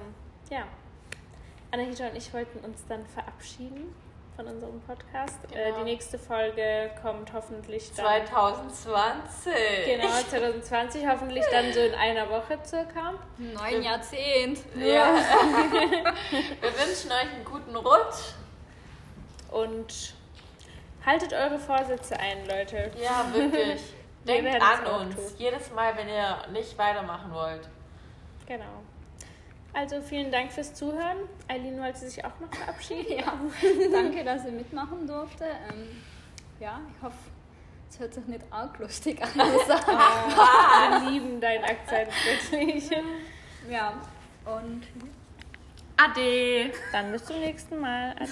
ja, 0.49 0.65
Anahita 1.71 2.07
und 2.07 2.15
ich 2.15 2.33
wollten 2.33 2.59
uns 2.59 2.85
dann 2.87 3.05
verabschieden 3.05 3.93
von 4.37 4.47
unserem 4.47 4.79
Podcast. 4.81 5.39
Äh, 5.51 5.65
Genau. 5.65 5.77
die 5.79 5.83
nächste 5.83 6.17
Folge 6.19 6.91
kommt 7.01 7.33
hoffentlich 7.33 7.91
dann. 7.95 8.05
2020. 8.05 9.53
Genau, 9.85 10.07
2020, 10.29 11.07
hoffentlich 11.07 11.43
dann 11.51 11.73
so 11.73 11.79
in 11.81 11.95
einer 11.95 12.29
Woche 12.29 12.57
circa. 12.63 13.15
Neun 13.37 13.81
Jahrzehnt. 13.83 14.59
Ja. 14.75 15.15
Wir 16.61 16.71
wünschen 16.87 17.11
euch 17.11 17.33
einen 17.33 17.43
guten 17.45 17.75
Rutsch. 17.75 18.33
Und 19.51 20.13
haltet 21.05 21.33
eure 21.33 21.57
Vorsätze 21.57 22.19
ein, 22.19 22.45
Leute. 22.47 22.91
Ja, 23.01 23.25
wirklich. 23.33 23.81
Wir 24.23 24.41
Denkt 24.43 24.61
an 24.61 24.85
uns. 25.01 25.15
Jedes 25.37 25.71
Mal, 25.71 25.95
wenn 25.97 26.09
ihr 26.09 26.37
nicht 26.51 26.77
weitermachen 26.77 27.33
wollt. 27.33 27.67
Genau. 28.45 28.65
Also 29.77 30.01
vielen 30.01 30.31
Dank 30.31 30.51
fürs 30.51 30.73
Zuhören. 30.73 31.17
Eileen 31.47 31.79
wollte 31.79 31.99
sich 31.99 32.25
auch 32.25 32.39
noch 32.39 32.51
verabschieden. 32.51 33.05
Ja, 33.19 33.39
danke, 33.91 34.23
dass 34.23 34.43
ich 34.43 34.51
mitmachen 34.51 35.05
durfte. 35.05 35.43
Ähm, 35.43 36.01
ja, 36.59 36.79
ich 36.95 37.03
hoffe, 37.03 37.15
es 37.87 37.99
hört 37.99 38.11
sich 38.11 38.25
nicht 38.25 38.41
arg 38.49 38.79
lustig 38.79 39.21
an. 39.21 39.29
sagen. 39.35 41.03
Wir 41.05 41.11
lieben 41.11 41.39
deinen 41.39 41.63
Akzent 41.63 42.09
wirklich. 42.25 42.89
ja, 43.69 43.93
und 44.45 44.81
Ade. 45.95 46.71
Dann 46.91 47.11
bis 47.11 47.25
zum 47.25 47.39
nächsten 47.39 47.79
Mal. 47.79 48.15
Ade. 48.19 48.29